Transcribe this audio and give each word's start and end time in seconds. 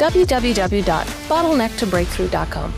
www.bottlenecktobreakthrough.com. 0.00 2.74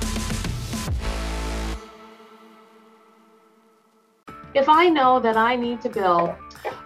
If 4.55 4.69
I 4.69 4.89
know 4.89 5.21
that 5.21 5.37
I 5.37 5.55
need 5.55 5.81
to 5.83 5.89
bill 5.89 6.37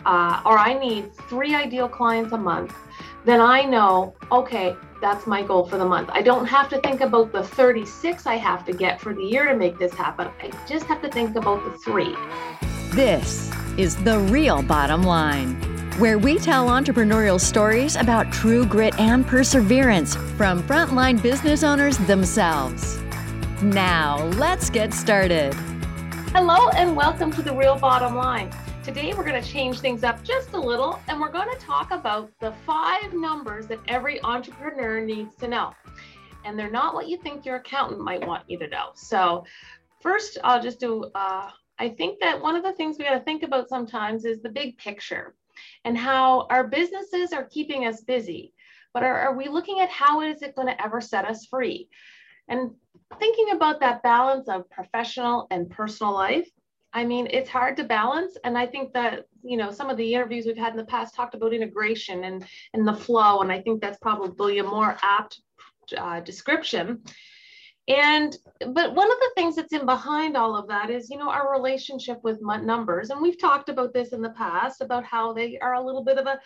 uh, 0.05 0.43
or 0.45 0.59
I 0.59 0.79
need 0.79 1.15
three 1.29 1.55
ideal 1.55 1.88
clients 1.88 2.33
a 2.33 2.38
month, 2.38 2.74
then 3.24 3.41
I 3.41 3.62
know, 3.62 4.15
okay, 4.30 4.77
that's 5.01 5.27
my 5.27 5.43
goal 5.43 5.66
for 5.66 5.79
the 5.79 5.84
month. 5.84 6.10
I 6.12 6.23
don't 6.23 6.46
have 6.46 6.68
to 6.68 6.80
think 6.80 7.01
about 7.01 7.32
the 7.32 7.43
36 7.43 8.27
I 8.27 8.37
have 8.37 8.65
to 8.66 8.73
get 8.73 9.01
for 9.01 9.15
the 9.15 9.24
year 9.24 9.46
to 9.46 9.57
make 9.57 9.79
this 9.79 9.95
happen. 9.95 10.29
I 10.41 10.52
just 10.68 10.87
have 10.87 11.02
to 11.02 11.09
think 11.09 11.34
about 11.34 11.65
the 11.65 11.77
three. 11.79 12.15
This 12.91 13.51
is 13.77 13.96
The 13.96 14.21
Real 14.21 14.62
Bottom 14.62 15.02
Line, 15.02 15.60
where 15.98 16.18
we 16.18 16.38
tell 16.38 16.68
entrepreneurial 16.68 17.41
stories 17.41 17.96
about 17.96 18.30
true 18.30 18.66
grit 18.66 18.98
and 19.00 19.27
perseverance 19.27 20.14
from 20.37 20.62
frontline 20.64 21.23
business 21.23 21.62
owners 21.62 21.96
themselves. 21.96 22.98
Now, 23.62 24.23
let's 24.34 24.68
get 24.68 24.93
started. 24.93 25.54
Hello, 26.34 26.68
and 26.76 26.95
welcome 26.95 27.32
to 27.32 27.40
The 27.40 27.54
Real 27.54 27.79
Bottom 27.79 28.15
Line. 28.15 28.51
Today, 28.84 29.15
we're 29.15 29.24
going 29.24 29.43
to 29.43 29.48
change 29.48 29.80
things 29.80 30.04
up 30.04 30.23
just 30.23 30.52
a 30.52 30.60
little, 30.60 31.01
and 31.09 31.18
we're 31.18 31.32
going 31.32 31.48
to 31.48 31.56
talk 31.65 31.90
about 31.90 32.30
the 32.40 32.52
five 32.66 33.15
numbers 33.15 33.66
that 33.68 33.78
every 33.88 34.23
entrepreneur 34.23 35.01
needs 35.01 35.34
to 35.37 35.49
know. 35.49 35.73
And 36.45 36.59
they're 36.59 36.71
not 36.71 36.93
what 36.93 37.09
you 37.09 37.16
think 37.16 37.46
your 37.46 37.56
accountant 37.56 38.02
might 38.02 38.26
want 38.26 38.45
you 38.49 38.59
to 38.59 38.68
know. 38.68 38.90
So, 38.93 39.46
first, 40.02 40.37
I'll 40.45 40.62
just 40.62 40.78
do, 40.78 41.10
uh, 41.15 41.49
I 41.78 41.88
think 41.88 42.21
that 42.21 42.38
one 42.38 42.54
of 42.54 42.62
the 42.62 42.74
things 42.74 42.99
we 42.99 43.04
got 43.06 43.15
to 43.15 43.24
think 43.24 43.43
about 43.43 43.71
sometimes 43.71 44.26
is 44.26 44.43
the 44.43 44.51
big 44.51 44.76
picture 44.76 45.34
and 45.87 45.96
how 45.96 46.48
our 46.51 46.66
businesses 46.66 47.32
are 47.32 47.45
keeping 47.45 47.87
us 47.87 48.02
busy. 48.02 48.52
But 48.92 49.04
are, 49.04 49.18
are 49.18 49.37
we 49.37 49.48
looking 49.48 49.80
at 49.80 49.88
how 49.88 50.20
is 50.20 50.43
it 50.43 50.56
going 50.56 50.66
to 50.66 50.84
ever 50.84 51.01
set 51.01 51.24
us 51.24 51.46
free? 51.46 51.88
And 52.48 52.73
thinking 53.18 53.52
about 53.52 53.80
that 53.80 54.02
balance 54.02 54.48
of 54.48 54.68
professional 54.68 55.46
and 55.51 55.70
personal 55.70 56.12
life, 56.12 56.48
I 56.93 57.04
mean, 57.04 57.28
it's 57.30 57.48
hard 57.48 57.76
to 57.76 57.84
balance. 57.84 58.37
And 58.43 58.59
I 58.59 58.66
think 58.66 58.95
that, 58.95 59.26
you 59.43 59.56
know, 59.56 59.70
some 59.70 59.90
of 59.90 59.96
the 59.96 60.15
interviews 60.15 60.45
we've 60.46 60.56
had 60.56 60.73
in 60.73 60.76
the 60.76 60.84
past 60.84 61.15
talked 61.15 61.34
about 61.34 61.54
integration 61.54 62.24
and, 62.24 62.45
and 62.74 62.88
the 62.88 62.95
flow. 62.95 63.40
And 63.40 63.52
I 63.52 63.60
think 63.60 63.80
that's 63.80 63.98
probably 63.98 64.59
a 64.59 64.65
more 64.65 64.97
apt 65.03 65.41
uh, 65.97 66.21
description. 66.21 67.03
And, 67.88 68.37
but 68.59 68.94
one 68.94 69.10
of 69.10 69.19
the 69.19 69.31
things 69.37 69.54
that's 69.54 69.72
in 69.72 69.87
behind 69.87 70.37
all 70.37 70.56
of 70.56 70.66
that 70.69 70.91
is, 70.91 71.09
you 71.09 71.19
know, 71.19 71.31
our 71.31 71.53
relationship 71.53 72.19
with 72.25 72.41
numbers. 72.43 73.10
And 73.10 73.22
we've 73.22 73.38
talked 73.38 73.69
about 73.69 73.93
this 73.93 74.12
in 74.12 74.22
the 74.22 74.31
past 74.31 74.81
about 74.81 75.04
how 75.04 75.32
they 75.32 75.59
are 75.59 75.75
a 75.75 75.84
little 75.84 76.03
bit 76.03 76.19
of 76.19 76.26
a, 76.26 76.41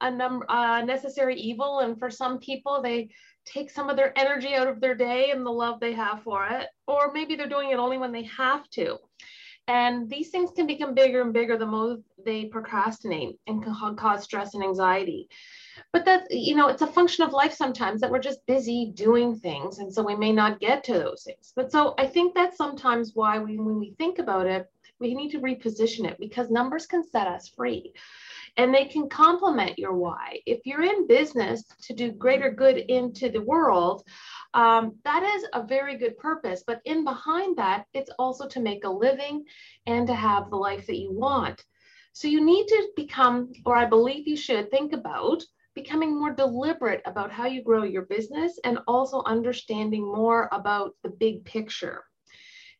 a 0.00 0.10
number, 0.10 0.50
uh, 0.50 0.82
necessary 0.82 1.36
evil. 1.36 1.80
And 1.80 1.98
for 1.98 2.10
some 2.10 2.38
people, 2.38 2.80
they 2.80 3.10
take 3.44 3.70
some 3.70 3.88
of 3.88 3.96
their 3.96 4.18
energy 4.18 4.54
out 4.54 4.68
of 4.68 4.80
their 4.80 4.94
day 4.94 5.30
and 5.30 5.44
the 5.44 5.50
love 5.50 5.80
they 5.80 5.92
have 5.92 6.22
for 6.22 6.46
it, 6.46 6.66
or 6.86 7.12
maybe 7.12 7.36
they're 7.36 7.48
doing 7.48 7.70
it 7.70 7.78
only 7.78 7.98
when 7.98 8.12
they 8.12 8.24
have 8.24 8.68
to. 8.70 8.98
And 9.68 10.08
these 10.08 10.30
things 10.30 10.50
can 10.54 10.66
become 10.66 10.94
bigger 10.94 11.22
and 11.22 11.32
bigger 11.32 11.58
the 11.58 11.66
more 11.66 11.98
they 12.24 12.44
procrastinate 12.44 13.38
and 13.46 13.62
can 13.62 13.96
cause 13.96 14.22
stress 14.22 14.54
and 14.54 14.62
anxiety. 14.62 15.28
But 15.92 16.04
that, 16.04 16.26
you 16.30 16.54
know, 16.54 16.68
it's 16.68 16.82
a 16.82 16.86
function 16.86 17.24
of 17.24 17.32
life 17.32 17.52
sometimes 17.52 18.00
that 18.00 18.10
we're 18.10 18.20
just 18.20 18.46
busy 18.46 18.92
doing 18.94 19.34
things. 19.38 19.78
And 19.78 19.92
so 19.92 20.02
we 20.02 20.14
may 20.14 20.32
not 20.32 20.60
get 20.60 20.84
to 20.84 20.94
those 20.94 21.24
things. 21.24 21.52
But 21.56 21.72
so 21.72 21.94
I 21.98 22.06
think 22.06 22.34
that's 22.34 22.56
sometimes 22.56 23.12
why 23.14 23.38
we, 23.38 23.58
when 23.58 23.78
we 23.78 23.94
think 23.98 24.18
about 24.18 24.46
it, 24.46 24.70
we 25.00 25.14
need 25.14 25.30
to 25.32 25.40
reposition 25.40 26.06
it 26.06 26.18
because 26.18 26.50
numbers 26.50 26.86
can 26.86 27.06
set 27.06 27.26
us 27.26 27.48
free 27.48 27.92
and 28.56 28.74
they 28.74 28.86
can 28.86 29.08
complement 29.08 29.78
your 29.78 29.94
why. 29.94 30.40
If 30.46 30.60
you're 30.64 30.82
in 30.82 31.06
business 31.06 31.64
to 31.82 31.92
do 31.92 32.12
greater 32.12 32.50
good 32.50 32.78
into 32.78 33.28
the 33.28 33.42
world, 33.42 34.02
um, 34.54 34.96
that 35.04 35.22
is 35.22 35.46
a 35.52 35.62
very 35.66 35.96
good 35.96 36.16
purpose. 36.18 36.64
But 36.66 36.80
in 36.84 37.04
behind 37.04 37.56
that, 37.58 37.84
it's 37.92 38.10
also 38.18 38.48
to 38.48 38.60
make 38.60 38.84
a 38.84 38.90
living 38.90 39.44
and 39.86 40.06
to 40.06 40.14
have 40.14 40.50
the 40.50 40.56
life 40.56 40.86
that 40.86 40.98
you 40.98 41.12
want. 41.12 41.62
So 42.12 42.28
you 42.28 42.42
need 42.44 42.66
to 42.68 42.88
become, 42.96 43.52
or 43.66 43.76
I 43.76 43.84
believe 43.84 44.26
you 44.26 44.36
should 44.36 44.70
think 44.70 44.94
about 44.94 45.42
becoming 45.74 46.18
more 46.18 46.32
deliberate 46.32 47.02
about 47.04 47.30
how 47.30 47.46
you 47.46 47.62
grow 47.62 47.82
your 47.82 48.06
business 48.06 48.58
and 48.64 48.78
also 48.88 49.22
understanding 49.26 50.02
more 50.02 50.48
about 50.50 50.94
the 51.02 51.10
big 51.10 51.44
picture. 51.44 52.02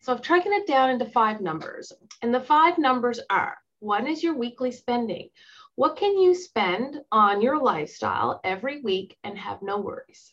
So 0.00 0.15
I've 0.15 0.22
taken 0.22 0.54
it 0.54 0.66
down 0.66 0.88
into 0.88 1.04
five 1.04 1.42
numbers, 1.42 1.92
and 2.22 2.32
the 2.32 2.41
five 2.41 2.78
numbers 2.78 3.20
are 3.28 3.59
one 3.81 4.06
is 4.06 4.22
your 4.22 4.34
weekly 4.34 4.72
spending. 4.72 5.28
What 5.76 5.97
can 5.97 6.19
you 6.19 6.34
spend 6.34 7.03
on 7.12 7.42
your 7.42 7.59
lifestyle 7.62 8.41
every 8.42 8.81
week 8.81 9.19
and 9.22 9.37
have 9.37 9.60
no 9.60 9.78
worries? 9.78 10.32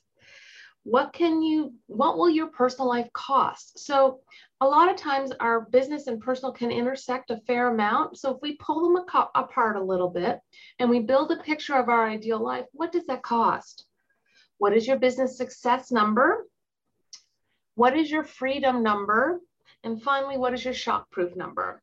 What 0.83 1.11
can 1.11 1.41
you, 1.41 1.73
what 1.87 2.17
will 2.17 2.29
your 2.29 2.47
personal 2.47 2.87
life 2.87 3.11
cost? 3.11 3.77
So 3.79 4.21
a 4.61 4.65
lot 4.65 4.89
of 4.89 4.95
times 4.95 5.33
our 5.41 5.61
business 5.61 6.07
and 6.07 6.21
personal 6.21 6.53
can 6.53 6.71
intersect 6.71 7.29
a 7.29 7.41
fair 7.45 7.67
amount. 7.67 8.17
So 8.17 8.33
if 8.33 8.41
we 8.41 8.55
pull 8.55 8.83
them 8.83 9.05
apart 9.35 9.75
a 9.75 9.83
little 9.83 10.09
bit 10.09 10.39
and 10.79 10.89
we 10.89 11.01
build 11.01 11.31
a 11.31 11.43
picture 11.43 11.75
of 11.75 11.89
our 11.89 12.07
ideal 12.07 12.39
life, 12.41 12.65
what 12.71 12.93
does 12.93 13.05
that 13.07 13.23
cost? 13.23 13.85
What 14.59 14.71
is 14.73 14.87
your 14.87 14.97
business 14.97 15.37
success 15.37 15.91
number? 15.91 16.47
What 17.75 17.97
is 17.97 18.09
your 18.09 18.23
freedom 18.23 18.81
number? 18.81 19.41
And 19.83 20.01
finally, 20.01 20.37
what 20.37 20.53
is 20.53 20.63
your 20.63 20.73
shock 20.73 21.11
proof 21.11 21.35
number? 21.35 21.81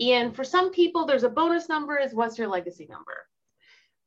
And 0.00 0.34
for 0.34 0.44
some 0.44 0.72
people, 0.72 1.06
there's 1.06 1.24
a 1.24 1.28
bonus 1.28 1.68
number 1.68 1.98
is 1.98 2.14
what's 2.14 2.38
your 2.38 2.48
legacy 2.48 2.86
number. 2.88 3.26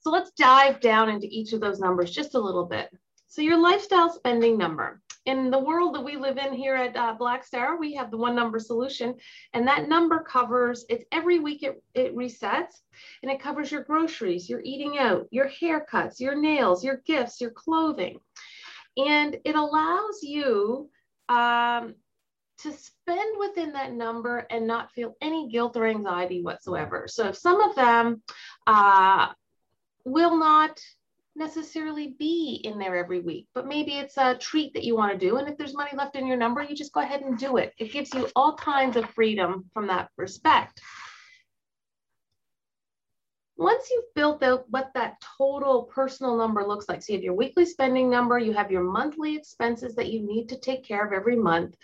So 0.01 0.11
let's 0.11 0.31
dive 0.31 0.79
down 0.79 1.09
into 1.09 1.27
each 1.27 1.53
of 1.53 1.59
those 1.59 1.79
numbers 1.79 2.11
just 2.11 2.35
a 2.35 2.39
little 2.39 2.65
bit. 2.65 2.89
So 3.27 3.41
your 3.41 3.61
lifestyle 3.61 4.11
spending 4.11 4.57
number. 4.57 5.01
In 5.25 5.51
the 5.51 5.59
world 5.59 5.93
that 5.93 6.03
we 6.03 6.15
live 6.15 6.37
in 6.37 6.53
here 6.53 6.75
at 6.75 6.95
uh, 6.95 7.13
Black 7.13 7.43
Star, 7.43 7.77
we 7.77 7.93
have 7.93 8.09
the 8.09 8.17
one 8.17 8.35
number 8.35 8.57
solution, 8.57 9.15
and 9.53 9.67
that 9.67 9.87
number 9.87 10.19
covers 10.23 10.85
it's 10.89 11.05
every 11.11 11.37
week 11.37 11.61
it, 11.61 11.83
it 11.93 12.15
resets, 12.15 12.81
and 13.21 13.29
it 13.29 13.39
covers 13.39 13.71
your 13.71 13.83
groceries, 13.83 14.49
your 14.49 14.61
eating 14.63 14.97
out, 14.97 15.27
your 15.29 15.49
haircuts, 15.49 16.19
your 16.19 16.35
nails, 16.35 16.83
your 16.83 17.03
gifts, 17.05 17.41
your 17.41 17.51
clothing, 17.51 18.19
and 18.97 19.37
it 19.43 19.55
allows 19.55 20.23
you 20.23 20.89
um, 21.27 21.93
to 22.63 22.73
spend 22.73 23.37
within 23.39 23.73
that 23.73 23.93
number 23.93 24.45
and 24.49 24.67
not 24.67 24.91
feel 24.91 25.15
any 25.21 25.49
guilt 25.49 25.77
or 25.77 25.87
anxiety 25.87 26.41
whatsoever. 26.41 27.07
So 27.07 27.27
if 27.29 27.37
some 27.37 27.61
of 27.61 27.75
them 27.75 28.21
uh, 28.67 29.29
will 30.05 30.37
not 30.37 30.79
necessarily 31.35 32.15
be 32.19 32.61
in 32.63 32.77
there 32.77 32.97
every 32.97 33.21
week, 33.21 33.47
but 33.55 33.65
maybe 33.65 33.93
it's 33.93 34.17
a 34.17 34.35
treat 34.35 34.73
that 34.73 34.83
you 34.83 34.95
want 34.95 35.11
to 35.11 35.17
do. 35.17 35.37
And 35.37 35.47
if 35.47 35.57
there's 35.57 35.73
money 35.73 35.91
left 35.95 36.15
in 36.15 36.27
your 36.27 36.37
number, 36.37 36.61
you 36.61 36.75
just 36.75 36.93
go 36.93 36.99
ahead 36.99 37.21
and 37.21 37.37
do 37.37 37.57
it. 37.57 37.73
It 37.79 37.91
gives 37.91 38.13
you 38.13 38.27
all 38.35 38.55
kinds 38.55 38.97
of 38.97 39.09
freedom 39.11 39.69
from 39.73 39.87
that 39.87 40.09
respect. 40.17 40.81
Once 43.59 43.89
you've 43.91 44.13
built 44.15 44.41
out 44.41 44.65
what 44.69 44.89
that 44.93 45.21
total 45.37 45.83
personal 45.83 46.37
number 46.37 46.65
looks 46.65 46.87
like, 46.87 47.01
so 47.01 47.11
you 47.11 47.17
have 47.17 47.23
your 47.23 47.33
weekly 47.33 47.65
spending 47.65 48.09
number, 48.09 48.39
you 48.39 48.53
have 48.53 48.71
your 48.71 48.83
monthly 48.83 49.35
expenses 49.35 49.93
that 49.95 50.11
you 50.11 50.25
need 50.25 50.47
to 50.47 50.57
take 50.57 50.83
care 50.83 51.05
of 51.05 51.11
every 51.11 51.35
month, 51.35 51.75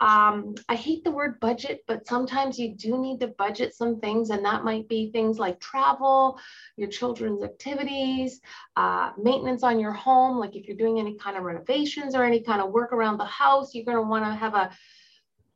um, 0.00 0.54
I 0.68 0.74
hate 0.74 1.04
the 1.04 1.10
word 1.10 1.40
budget, 1.40 1.82
but 1.86 2.06
sometimes 2.06 2.58
you 2.58 2.74
do 2.74 2.98
need 2.98 3.20
to 3.20 3.28
budget 3.28 3.74
some 3.74 3.98
things, 3.98 4.28
and 4.28 4.44
that 4.44 4.62
might 4.62 4.88
be 4.88 5.10
things 5.10 5.38
like 5.38 5.58
travel, 5.58 6.38
your 6.76 6.88
children's 6.88 7.42
activities, 7.42 8.40
uh, 8.76 9.12
maintenance 9.16 9.62
on 9.62 9.80
your 9.80 9.92
home. 9.92 10.38
Like 10.38 10.54
if 10.54 10.66
you're 10.66 10.76
doing 10.76 10.98
any 10.98 11.16
kind 11.16 11.38
of 11.38 11.44
renovations 11.44 12.14
or 12.14 12.24
any 12.24 12.42
kind 12.42 12.60
of 12.60 12.72
work 12.72 12.92
around 12.92 13.16
the 13.16 13.24
house, 13.24 13.74
you're 13.74 13.86
going 13.86 13.96
to 13.96 14.02
want 14.02 14.24
to 14.26 14.34
have 14.34 14.54
a 14.54 14.70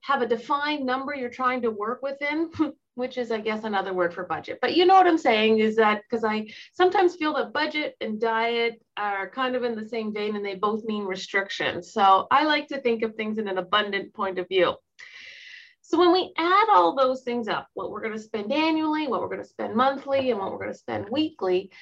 have 0.02 0.23
a 0.23 0.26
defined 0.26 0.87
number 0.87 1.14
you're 1.14 1.29
trying 1.29 1.61
to 1.61 1.70
work 1.70 2.00
within. 2.02 2.50
which 3.00 3.17
is, 3.17 3.32
I 3.32 3.41
guess, 3.41 3.64
another 3.64 3.94
word 3.94 4.12
for 4.12 4.25
budget. 4.26 4.58
But 4.61 4.76
you 4.76 4.85
know 4.85 4.94
what 4.94 5.06
I'm 5.06 5.19
saying 5.19 5.58
is 5.58 5.75
that 5.76 6.02
because 6.02 6.23
I 6.23 6.49
sometimes 6.75 7.17
feel 7.17 7.32
that 7.35 7.55
budget 7.55 7.97
and 8.02 8.20
diet 8.20 8.81
are 8.99 9.31
kind 9.31 9.56
of 9.56 9.64
in 9.64 9.75
the 9.75 9.88
same 9.88 10.12
vein 10.12 10.37
and 10.37 10.44
they 10.44 10.55
both 10.55 10.85
mean 10.85 11.05
restriction. 11.05 11.82
So 11.82 12.26
I 12.31 12.44
like 12.44 12.69
to 12.69 12.81
think 12.82 13.02
of 13.02 13.14
things 13.14 13.38
in 13.38 13.49
an 13.49 13.56
abundant 13.56 14.12
point 14.12 14.38
of 14.38 14.47
view. 14.49 14.75
So 15.81 15.99
when 15.99 16.12
we 16.12 16.32
add 16.37 16.67
all 16.69 16.94
those 16.94 17.23
things 17.23 17.49
up, 17.49 17.69
what 17.73 17.91
we're 17.91 18.02
going 18.02 18.12
to 18.12 18.23
spend 18.23 18.52
annually, 18.52 19.08
what 19.08 19.23
we're 19.23 19.29
going 19.29 19.43
to 19.43 19.49
spend 19.49 19.75
monthly, 19.75 20.31
and 20.31 20.38
what 20.38 20.52
we're 20.52 20.58
going 20.58 20.73
to 20.73 20.79
spend 20.79 21.08
weekly, 21.11 21.73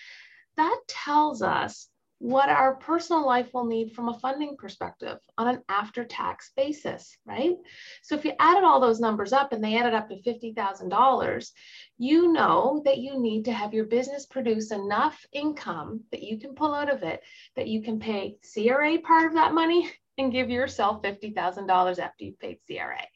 that 0.57 0.79
tells 0.87 1.43
us 1.43 1.89
what 2.19 2.49
our 2.49 2.75
personal 2.75 3.25
life 3.25 3.55
will 3.55 3.65
need 3.65 3.93
from 3.93 4.09
a 4.09 4.19
funding 4.19 4.57
perspective 4.57 5.19
on 5.37 5.49
an 5.49 5.63
after 5.69 6.05
tax 6.05 6.51
basis, 6.57 7.17
right? 7.25 7.55
So 8.03 8.17
if 8.17 8.25
you 8.25 8.33
added 8.41 8.65
all 8.65 8.81
those 8.81 8.99
numbers 8.99 9.33
up 9.33 9.53
and 9.53 9.63
they 9.63 9.77
added 9.77 9.95
up 9.95 10.09
to 10.09 10.21
$50,000, 10.23 11.51
you 11.99 12.33
know 12.33 12.83
that 12.85 12.99
you 12.99 13.21
need 13.21 13.45
to 13.45 13.53
have 13.53 13.73
your 13.73 13.85
business 13.85 14.27
produce 14.27 14.73
enough 14.73 15.25
income 15.33 16.01
that 16.11 16.23
you 16.23 16.41
can 16.41 16.55
pull 16.55 16.75
out 16.75 16.93
of 16.93 17.05
it, 17.05 17.23
that 17.55 17.69
you 17.69 17.83
can 17.83 18.01
pay 18.01 18.37
CRA 18.53 18.99
part 18.99 19.27
of 19.27 19.35
that 19.35 19.55
money 19.55 19.89
and 20.19 20.33
give 20.33 20.51
yourself 20.51 21.03
$50,000 21.03 21.99
after 22.01 22.25
you've 22.25 22.41
paid 22.41 22.59
CRA. 22.67 23.07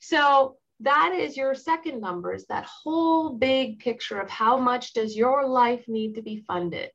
So 0.00 0.56
that 0.80 1.14
is 1.14 1.36
your 1.36 1.54
second 1.54 2.00
number 2.00 2.32
is 2.32 2.46
that 2.46 2.64
whole 2.64 3.34
big 3.34 3.78
picture 3.80 4.18
of 4.18 4.30
how 4.30 4.56
much 4.56 4.94
does 4.94 5.14
your 5.14 5.46
life 5.46 5.84
need 5.88 6.14
to 6.14 6.22
be 6.22 6.44
funded 6.46 6.90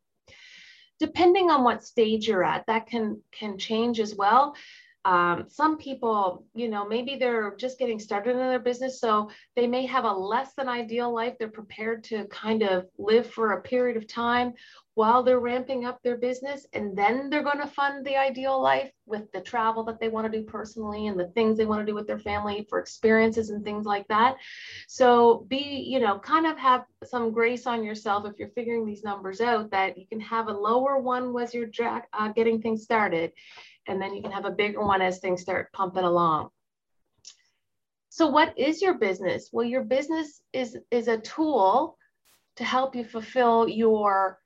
depending 1.01 1.49
on 1.49 1.63
what 1.63 1.83
stage 1.83 2.27
you're 2.27 2.43
at, 2.43 2.65
that 2.67 2.85
can 2.85 3.19
can 3.31 3.57
change 3.57 3.99
as 3.99 4.15
well. 4.15 4.55
Um, 5.03 5.45
some 5.47 5.79
people, 5.79 6.45
you 6.53 6.69
know, 6.69 6.87
maybe 6.87 7.15
they're 7.15 7.55
just 7.55 7.79
getting 7.79 7.97
started 7.97 8.33
in 8.33 8.37
their 8.37 8.59
business, 8.59 9.01
so 9.01 9.31
they 9.55 9.65
may 9.65 9.87
have 9.87 10.05
a 10.05 10.13
less 10.13 10.53
than 10.53 10.69
ideal 10.69 11.11
life. 11.11 11.33
They're 11.39 11.47
prepared 11.61 12.03
to 12.05 12.25
kind 12.25 12.61
of 12.61 12.85
live 12.99 13.27
for 13.27 13.53
a 13.53 13.61
period 13.63 13.97
of 13.97 14.07
time 14.07 14.53
while 14.95 15.23
they're 15.23 15.39
ramping 15.39 15.85
up 15.85 16.01
their 16.01 16.17
business, 16.17 16.67
and 16.73 16.97
then 16.97 17.29
they're 17.29 17.43
going 17.43 17.59
to 17.59 17.67
fund 17.67 18.05
the 18.05 18.17
ideal 18.17 18.61
life 18.61 18.91
with 19.05 19.31
the 19.31 19.41
travel 19.41 19.83
that 19.85 19.99
they 19.99 20.09
want 20.09 20.31
to 20.31 20.37
do 20.37 20.43
personally 20.43 21.07
and 21.07 21.19
the 21.19 21.29
things 21.29 21.57
they 21.57 21.65
want 21.65 21.79
to 21.81 21.85
do 21.85 21.95
with 21.95 22.07
their 22.07 22.19
family 22.19 22.65
for 22.69 22.79
experiences 22.79 23.49
and 23.49 23.63
things 23.63 23.85
like 23.85 24.07
that. 24.09 24.35
So 24.87 25.45
be, 25.47 25.85
you 25.87 25.99
know, 25.99 26.19
kind 26.19 26.45
of 26.45 26.57
have 26.57 26.85
some 27.05 27.31
grace 27.31 27.65
on 27.65 27.83
yourself 27.83 28.25
if 28.25 28.37
you're 28.37 28.49
figuring 28.49 28.85
these 28.85 29.03
numbers 29.03 29.39
out 29.39 29.71
that 29.71 29.97
you 29.97 30.05
can 30.07 30.19
have 30.19 30.47
a 30.47 30.53
lower 30.53 30.99
one 30.99 31.33
as 31.41 31.53
you're 31.53 31.69
uh, 31.81 32.27
getting 32.33 32.61
things 32.61 32.83
started 32.83 33.31
and 33.87 34.01
then 34.01 34.13
you 34.13 34.21
can 34.21 34.31
have 34.31 34.45
a 34.45 34.51
bigger 34.51 34.81
one 34.81 35.01
as 35.01 35.19
things 35.19 35.41
start 35.41 35.71
pumping 35.73 36.03
along. 36.03 36.49
So 38.09 38.27
what 38.27 38.57
is 38.59 38.81
your 38.81 38.95
business? 38.95 39.49
Well, 39.53 39.65
your 39.65 39.83
business 39.83 40.41
is, 40.51 40.77
is 40.91 41.07
a 41.07 41.17
tool 41.17 41.97
to 42.57 42.63
help 42.65 42.95
you 42.95 43.05
fulfill 43.05 43.69
your 43.69 44.40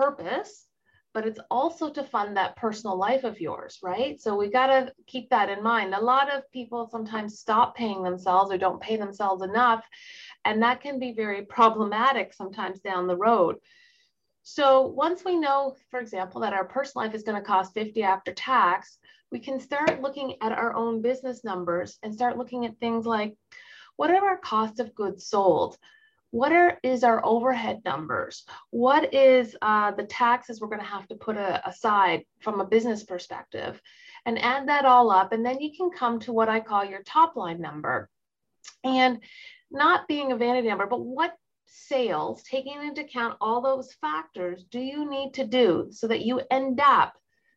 purpose, 0.00 0.66
but 1.12 1.26
it's 1.26 1.40
also 1.50 1.90
to 1.90 2.02
fund 2.04 2.36
that 2.36 2.56
personal 2.56 2.96
life 2.96 3.24
of 3.24 3.40
yours, 3.40 3.78
right? 3.82 4.18
So 4.20 4.34
we 4.34 4.50
got 4.50 4.68
to 4.68 4.92
keep 5.06 5.28
that 5.28 5.50
in 5.50 5.62
mind. 5.62 5.94
A 5.94 6.00
lot 6.00 6.34
of 6.34 6.50
people 6.52 6.88
sometimes 6.90 7.38
stop 7.38 7.76
paying 7.76 8.02
themselves 8.02 8.50
or 8.50 8.56
don't 8.56 8.80
pay 8.80 8.96
themselves 8.96 9.42
enough, 9.42 9.84
and 10.46 10.62
that 10.62 10.80
can 10.80 10.98
be 10.98 11.12
very 11.12 11.44
problematic 11.44 12.32
sometimes 12.32 12.80
down 12.80 13.06
the 13.06 13.16
road. 13.16 13.56
So 14.42 14.86
once 14.86 15.22
we 15.22 15.36
know, 15.36 15.76
for 15.90 16.00
example, 16.00 16.40
that 16.40 16.54
our 16.54 16.64
personal 16.64 17.04
life 17.04 17.14
is 17.14 17.24
going 17.24 17.36
to 17.36 17.46
cost 17.46 17.74
50 17.74 18.02
after 18.02 18.32
tax, 18.32 18.98
we 19.30 19.38
can 19.38 19.60
start 19.60 20.00
looking 20.00 20.36
at 20.40 20.52
our 20.52 20.74
own 20.74 21.02
business 21.02 21.44
numbers 21.44 21.98
and 22.02 22.14
start 22.14 22.38
looking 22.38 22.64
at 22.64 22.78
things 22.78 23.04
like 23.04 23.36
what 23.96 24.10
are 24.10 24.24
our 24.24 24.38
cost 24.38 24.80
of 24.80 24.94
goods 24.94 25.26
sold? 25.26 25.76
What 26.30 26.52
are, 26.52 26.78
is 26.82 27.02
our 27.02 27.24
overhead 27.24 27.82
numbers? 27.84 28.44
What 28.70 29.12
is 29.12 29.56
uh, 29.60 29.90
the 29.92 30.04
taxes 30.04 30.60
we're 30.60 30.68
going 30.68 30.80
to 30.80 30.86
have 30.86 31.08
to 31.08 31.16
put 31.16 31.36
a, 31.36 31.66
aside 31.68 32.24
from 32.40 32.60
a 32.60 32.66
business 32.66 33.04
perspective? 33.04 33.80
And 34.26 34.38
add 34.38 34.68
that 34.68 34.84
all 34.84 35.10
up, 35.10 35.32
and 35.32 35.44
then 35.44 35.60
you 35.60 35.72
can 35.76 35.90
come 35.90 36.20
to 36.20 36.32
what 36.32 36.48
I 36.48 36.60
call 36.60 36.84
your 36.84 37.02
top 37.02 37.36
line 37.36 37.60
number. 37.60 38.08
And 38.84 39.20
not 39.70 40.08
being 40.08 40.32
a 40.32 40.36
vanity 40.36 40.68
number, 40.68 40.86
but 40.86 41.00
what 41.00 41.34
sales, 41.66 42.42
taking 42.42 42.82
into 42.82 43.02
account 43.02 43.36
all 43.40 43.60
those 43.60 43.92
factors, 43.94 44.64
do 44.70 44.80
you 44.80 45.08
need 45.08 45.34
to 45.34 45.46
do 45.46 45.88
so 45.90 46.08
that 46.08 46.24
you 46.24 46.42
end 46.50 46.80
up 46.80 47.14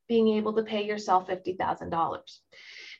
being 0.07 0.29
able 0.29 0.53
to 0.53 0.63
pay 0.63 0.85
yourself 0.85 1.27
$50,000? 1.27 2.19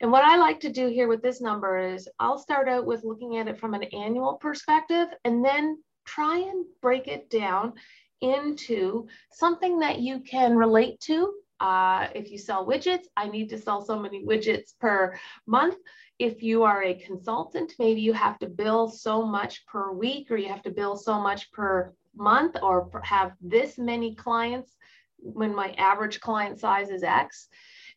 And 0.03 0.11
what 0.11 0.25
I 0.25 0.35
like 0.35 0.59
to 0.59 0.69
do 0.69 0.89
here 0.89 1.07
with 1.07 1.21
this 1.21 1.39
number 1.39 1.77
is 1.77 2.09
I'll 2.19 2.37
start 2.37 2.67
out 2.67 2.85
with 2.85 3.05
looking 3.05 3.37
at 3.37 3.47
it 3.47 3.57
from 3.57 3.73
an 3.73 3.83
annual 3.83 4.33
perspective 4.33 5.07
and 5.23 5.43
then 5.43 5.81
try 6.05 6.39
and 6.39 6.65
break 6.81 7.07
it 7.07 7.29
down 7.29 7.71
into 8.19 9.07
something 9.31 9.79
that 9.79 9.99
you 9.99 10.19
can 10.19 10.57
relate 10.57 10.99
to. 11.01 11.33
Uh, 11.61 12.07
if 12.13 12.29
you 12.29 12.37
sell 12.37 12.67
widgets, 12.67 13.05
I 13.15 13.29
need 13.29 13.47
to 13.51 13.57
sell 13.57 13.81
so 13.81 13.97
many 13.97 14.25
widgets 14.25 14.77
per 14.77 15.17
month. 15.47 15.75
If 16.19 16.43
you 16.43 16.63
are 16.63 16.83
a 16.83 16.95
consultant, 16.95 17.71
maybe 17.79 18.01
you 18.01 18.11
have 18.11 18.37
to 18.39 18.47
bill 18.47 18.89
so 18.89 19.25
much 19.25 19.65
per 19.67 19.93
week 19.93 20.29
or 20.29 20.35
you 20.35 20.49
have 20.49 20.63
to 20.63 20.71
bill 20.71 20.97
so 20.97 21.17
much 21.17 21.49
per 21.53 21.93
month 22.13 22.57
or 22.61 22.91
have 23.05 23.31
this 23.39 23.77
many 23.77 24.15
clients 24.15 24.75
when 25.17 25.55
my 25.55 25.71
average 25.77 26.19
client 26.19 26.59
size 26.59 26.89
is 26.89 27.03
X. 27.03 27.47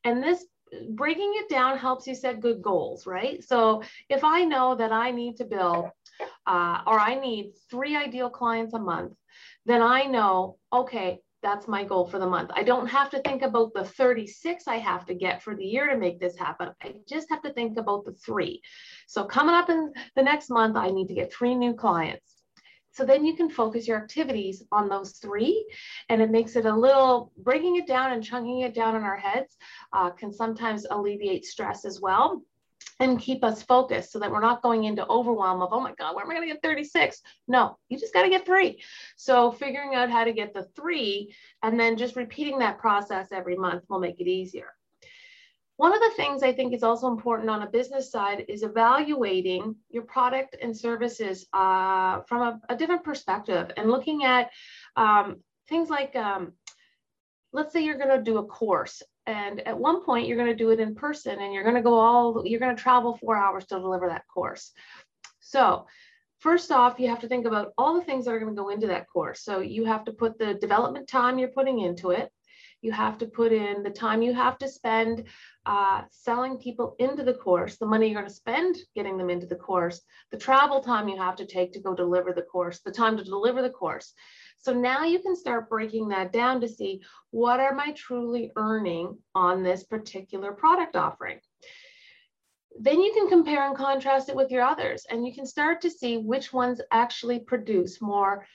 And 0.05 0.23
this 0.23 0.47
breaking 0.91 1.33
it 1.37 1.49
down 1.49 1.79
helps 1.79 2.07
you 2.07 2.15
set 2.15 2.41
good 2.41 2.63
goals, 2.63 3.07
right? 3.07 3.43
So 3.45 3.83
if 4.09 4.25
I 4.25 4.45
know 4.45 4.75
that 4.75 4.93
I 4.93 5.11
need 5.11 5.37
to 5.37 5.45
build 5.45 5.91
uh, 6.47 6.81
or 6.87 6.99
I 6.99 7.15
need 7.15 7.53
three 7.71 7.97
ideal 7.97 8.31
clients 8.31 8.75
a 8.75 8.79
month, 8.79 9.15
then 9.65 9.83
I 9.83 10.05
know, 10.05 10.59
okay, 10.73 11.21
that's 11.43 11.69
my 11.69 11.85
goal 11.85 12.07
for 12.07 12.19
the 12.19 12.27
month. 12.27 12.51
I 12.55 12.63
don't 12.63 12.89
have 12.89 13.11
to 13.11 13.21
think 13.21 13.43
about 13.43 13.73
the 13.75 13.85
36 13.85 14.67
I 14.67 14.77
have 14.77 15.07
to 15.07 15.15
get 15.15 15.43
for 15.43 15.55
the 15.55 15.65
year 15.65 15.89
to 15.89 15.97
make 15.97 16.19
this 16.19 16.37
happen. 16.37 16.71
I 16.83 16.95
just 17.09 17.31
have 17.31 17.43
to 17.43 17.53
think 17.53 17.79
about 17.79 18.05
the 18.05 18.13
three. 18.15 18.61
So 19.07 19.25
coming 19.25 19.55
up 19.55 19.69
in 19.69 19.93
the 20.17 20.23
next 20.23 20.51
month, 20.51 20.77
I 20.77 20.91
need 20.91 21.09
to 21.09 21.15
get 21.15 21.33
three 21.33 21.55
new 21.55 21.75
clients. 21.75 22.36
So 22.97 23.05
then 23.05 23.27
you 23.27 23.37
can 23.37 23.51
focus 23.51 23.87
your 23.87 23.99
activities 23.99 24.63
on 24.73 24.89
those 24.89 25.13
three, 25.13 25.67
and 26.09 26.23
it 26.23 26.31
makes 26.31 26.57
it 26.57 26.65
a 26.65 26.75
little 26.75 27.31
breaking 27.37 27.77
it 27.77 27.87
down 27.87 28.13
and 28.13 28.25
chunking 28.25 28.61
it 28.61 28.75
down 28.75 28.97
in 28.97 29.03
our 29.03 29.19
heads 29.19 29.59
uh, 29.93 30.09
can 30.11 30.33
sometimes 30.33 30.87
alleviate 30.91 31.45
stress 31.45 31.85
as 31.85 32.01
well 32.01 32.43
and 32.99 33.21
keep 33.21 33.45
us 33.45 33.63
focused 33.63 34.13
so 34.13 34.19
that 34.19 34.31
we're 34.31 34.41
not 34.41 34.63
going 34.63 34.85
into 34.85 35.07
overwhelm 35.09 35.61
of, 35.61 35.75
oh 35.75 35.81
my 35.81 35.93
God, 35.99 36.15
where 36.15 36.25
am 36.25 36.31
I 36.31 36.35
going 36.37 36.49
to 36.49 36.55
get 36.55 36.63
36? 36.63 37.21
No, 37.49 37.77
you 37.91 37.99
just 37.99 38.15
got 38.15 38.23
to 38.23 38.31
get 38.31 38.47
three. 38.47 38.81
So 39.17 39.53
figuring 39.53 39.95
out 39.95 40.11
how 40.11 40.25
to 40.25 40.33
get 40.33 40.55
the 40.55 40.65
three 40.75 41.35
and 41.63 41.79
then 41.79 41.99
just 41.99 42.17
repeating 42.17 42.61
that 42.61 42.79
process 42.79 43.29
every 43.31 43.57
month 43.57 43.85
will 43.91 44.01
make 44.01 44.21
it 44.21 44.27
easier. 44.27 44.71
One 45.77 45.93
of 45.93 46.01
the 46.01 46.13
things 46.17 46.43
I 46.43 46.53
think 46.53 46.73
is 46.73 46.83
also 46.83 47.09
important 47.09 47.51
on 47.51 47.63
a 47.63 47.71
business 47.71 48.11
side 48.11 48.47
is 48.49 48.63
evaluating 48.63 49.77
your 49.91 50.05
product 50.05 50.57
and 50.61 50.77
services 50.77 51.47
uh, 51.53 52.21
from 52.27 52.43
a, 52.43 52.61
a, 52.71 52.77
different 52.77 53.05
perspective 53.05 53.71
and 53.77 53.91
looking 53.91 54.25
at 54.25 54.51
um, 54.97 55.37
things 55.69 55.91
like, 55.91 56.17
um, 56.17 56.53
let's 57.53 57.75
say 57.75 57.85
you're 57.85 57.99
going 57.99 58.17
to 58.17 58.23
do 58.23 58.39
a 58.39 58.47
course 58.47 59.03
and 59.27 59.61
at 59.67 59.79
one 59.79 60.05
point 60.05 60.27
you're 60.27 60.37
going 60.37 60.49
to 60.49 60.55
do 60.55 60.71
it 60.71 60.81
in 60.81 60.95
person 60.95 61.39
and 61.41 61.53
you're 61.53 61.65
going 61.65 61.75
to 61.75 61.83
go 61.83 61.95
all 61.95 62.43
you're 62.47 62.61
going 62.61 62.75
to 62.75 62.83
travel 62.83 63.17
four 63.17 63.37
hours 63.37 63.67
to 63.67 63.79
deliver 63.79 64.09
that 64.09 64.25
course. 64.33 64.73
So 65.41 65.87
first 66.39 66.71
off 66.71 66.99
you 66.99 67.09
have 67.09 67.21
to 67.21 67.29
think 67.29 67.47
about 67.47 67.73
all 67.77 67.95
the 67.95 68.05
things 68.05 68.25
that 68.25 68.33
are 68.33 68.41
going 68.41 68.55
to 68.55 68.63
go 68.63 68.71
into 68.71 68.87
that 68.87 69.09
course. 69.09 69.43
So 69.43 69.61
you 69.61 69.85
have 69.85 70.05
to 70.05 70.13
put 70.13 70.39
the 70.39 70.55
development 70.55 71.09
time 71.09 71.39
you're 71.39 71.49
putting 71.49 71.81
into 71.81 72.11
it 72.11 72.31
you 72.87 72.93
have 72.93 73.19
to 73.19 73.27
put 73.27 73.53
in 73.53 73.83
the 73.83 73.91
time 73.91 74.23
you 74.23 74.33
have 74.33 74.57
to 74.59 74.69
spend 74.69 75.25
uh, 75.67 76.03
selling 76.11 76.57
people 76.57 76.95
into 77.01 77.25
the 77.25 77.35
course, 77.35 77.77
the 77.77 77.85
money 77.85 78.07
you're 78.07 78.21
going 78.21 78.29
to 78.29 78.43
spend 78.45 78.77
getting 78.95 79.19
them 79.19 79.29
into 79.29 79.47
the 79.47 79.57
course, 79.57 80.01
the 80.31 80.39
travel 80.39 80.81
time 80.81 81.09
you 81.09 81.19
have 81.19 81.35
to 81.35 81.47
take 81.47 81.73
to 81.73 81.81
go 81.81 81.95
deliver 81.95 82.33
the 82.33 82.43
course, 82.43 82.79
the 82.79 82.93
time 82.93 83.17
to 83.17 83.25
deliver 83.25 83.61
the 83.61 83.77
course. 83.83 84.15
So 84.59 84.73
now 84.73 85.05
you 85.05 85.19
can 85.19 85.35
start 85.35 85.69
breaking 85.69 86.09
that 86.09 86.33
down 86.33 86.61
to 86.61 86.69
see 86.69 87.03
what 87.31 87.59
am 87.59 87.81
I 87.81 87.91
truly 87.91 88.53
earning 88.55 89.19
on 89.35 89.65
this 89.65 89.83
particular 89.83 90.53
product 90.53 90.95
offering. 90.95 91.41
Then 92.79 93.01
you 93.01 93.13
can 93.15 93.29
compare 93.29 93.67
and 93.67 93.77
contrast 93.77 94.29
it 94.29 94.37
with 94.37 94.51
your 94.51 94.63
others, 94.63 95.07
and 95.11 95.27
you 95.27 95.35
can 95.35 95.47
start 95.47 95.81
to 95.81 95.91
see 95.91 96.19
which 96.19 96.53
ones 96.53 96.81
actually 96.93 97.41
produce 97.41 98.01
more 98.01 98.47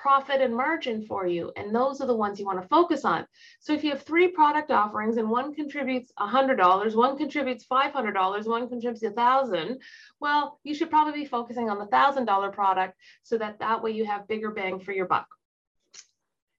profit 0.00 0.40
and 0.40 0.56
margin 0.56 1.04
for 1.06 1.26
you. 1.26 1.52
And 1.56 1.74
those 1.74 2.00
are 2.00 2.06
the 2.06 2.16
ones 2.16 2.38
you 2.38 2.46
want 2.46 2.60
to 2.60 2.68
focus 2.68 3.04
on. 3.04 3.26
So 3.60 3.72
if 3.72 3.84
you 3.84 3.90
have 3.90 4.02
three 4.02 4.28
product 4.28 4.70
offerings 4.70 5.18
and 5.18 5.28
one 5.28 5.54
contributes 5.54 6.12
$100, 6.18 6.94
one 6.94 7.16
contributes 7.18 7.66
$500, 7.70 8.46
one 8.46 8.68
contributes 8.68 9.02
1000 9.02 9.78
well, 10.20 10.58
you 10.64 10.74
should 10.74 10.90
probably 10.90 11.20
be 11.20 11.26
focusing 11.26 11.68
on 11.68 11.78
the 11.78 11.86
$1,000 11.86 12.52
product 12.52 12.96
so 13.22 13.38
that 13.38 13.58
that 13.60 13.82
way 13.82 13.90
you 13.90 14.04
have 14.04 14.28
bigger 14.28 14.50
bang 14.50 14.80
for 14.80 14.92
your 14.92 15.06
buck. 15.06 15.26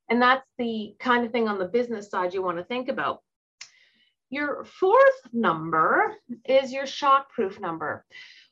And 0.09 0.21
that's 0.21 0.45
the 0.57 0.95
kind 0.99 1.25
of 1.25 1.31
thing 1.31 1.47
on 1.47 1.57
the 1.57 1.65
business 1.65 2.09
side 2.09 2.33
you 2.33 2.43
want 2.43 2.57
to 2.57 2.63
think 2.63 2.89
about. 2.89 3.21
Your 4.29 4.65
fourth 4.65 5.21
number 5.33 6.15
is 6.45 6.71
your 6.71 6.85
shock 6.85 7.31
proof 7.31 7.59
number. 7.59 8.05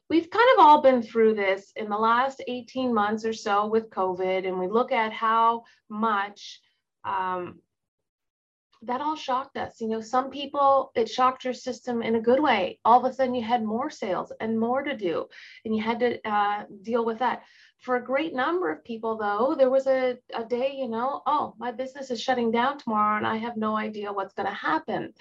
We've 0.09 0.29
kind 0.29 0.47
of 0.57 0.65
all 0.65 0.81
been 0.81 1.03
through 1.03 1.35
this 1.35 1.71
in 1.75 1.87
the 1.87 1.97
last 1.97 2.41
18 2.47 2.93
months 2.93 3.25
or 3.25 3.33
so 3.33 3.67
with 3.67 3.91
COVID, 3.91 4.47
and 4.47 4.59
we 4.59 4.67
look 4.67 4.91
at 4.91 5.13
how 5.13 5.65
much 5.87 6.59
um, 7.03 7.59
that 8.83 9.01
all 9.01 9.15
shocked 9.15 9.57
us. 9.57 9.79
You 9.81 9.87
know, 9.87 10.01
some 10.01 10.29
people, 10.29 10.91
it 10.95 11.09
shocked 11.09 11.43
your 11.43 11.53
system 11.53 12.01
in 12.01 12.15
a 12.15 12.21
good 12.21 12.39
way. 12.39 12.79
All 12.85 13.05
of 13.05 13.11
a 13.11 13.13
sudden, 13.13 13.35
you 13.35 13.43
had 13.43 13.63
more 13.63 13.89
sales 13.89 14.31
and 14.39 14.59
more 14.59 14.81
to 14.81 14.95
do, 14.95 15.27
and 15.65 15.75
you 15.75 15.83
had 15.83 15.99
to 15.99 16.19
uh, 16.27 16.63
deal 16.81 17.05
with 17.05 17.19
that. 17.19 17.43
For 17.79 17.95
a 17.95 18.03
great 18.03 18.33
number 18.33 18.69
of 18.69 18.83
people, 18.83 19.17
though, 19.17 19.55
there 19.57 19.69
was 19.69 19.87
a, 19.87 20.17
a 20.35 20.43
day, 20.43 20.75
you 20.75 20.89
know, 20.89 21.21
oh, 21.25 21.53
my 21.57 21.71
business 21.71 22.11
is 22.11 22.21
shutting 22.21 22.51
down 22.51 22.77
tomorrow 22.77 23.17
and 23.17 23.25
I 23.25 23.37
have 23.37 23.55
no 23.55 23.77
idea 23.77 24.11
what's 24.11 24.33
going 24.33 24.49
to 24.49 24.53
happen. 24.53 25.13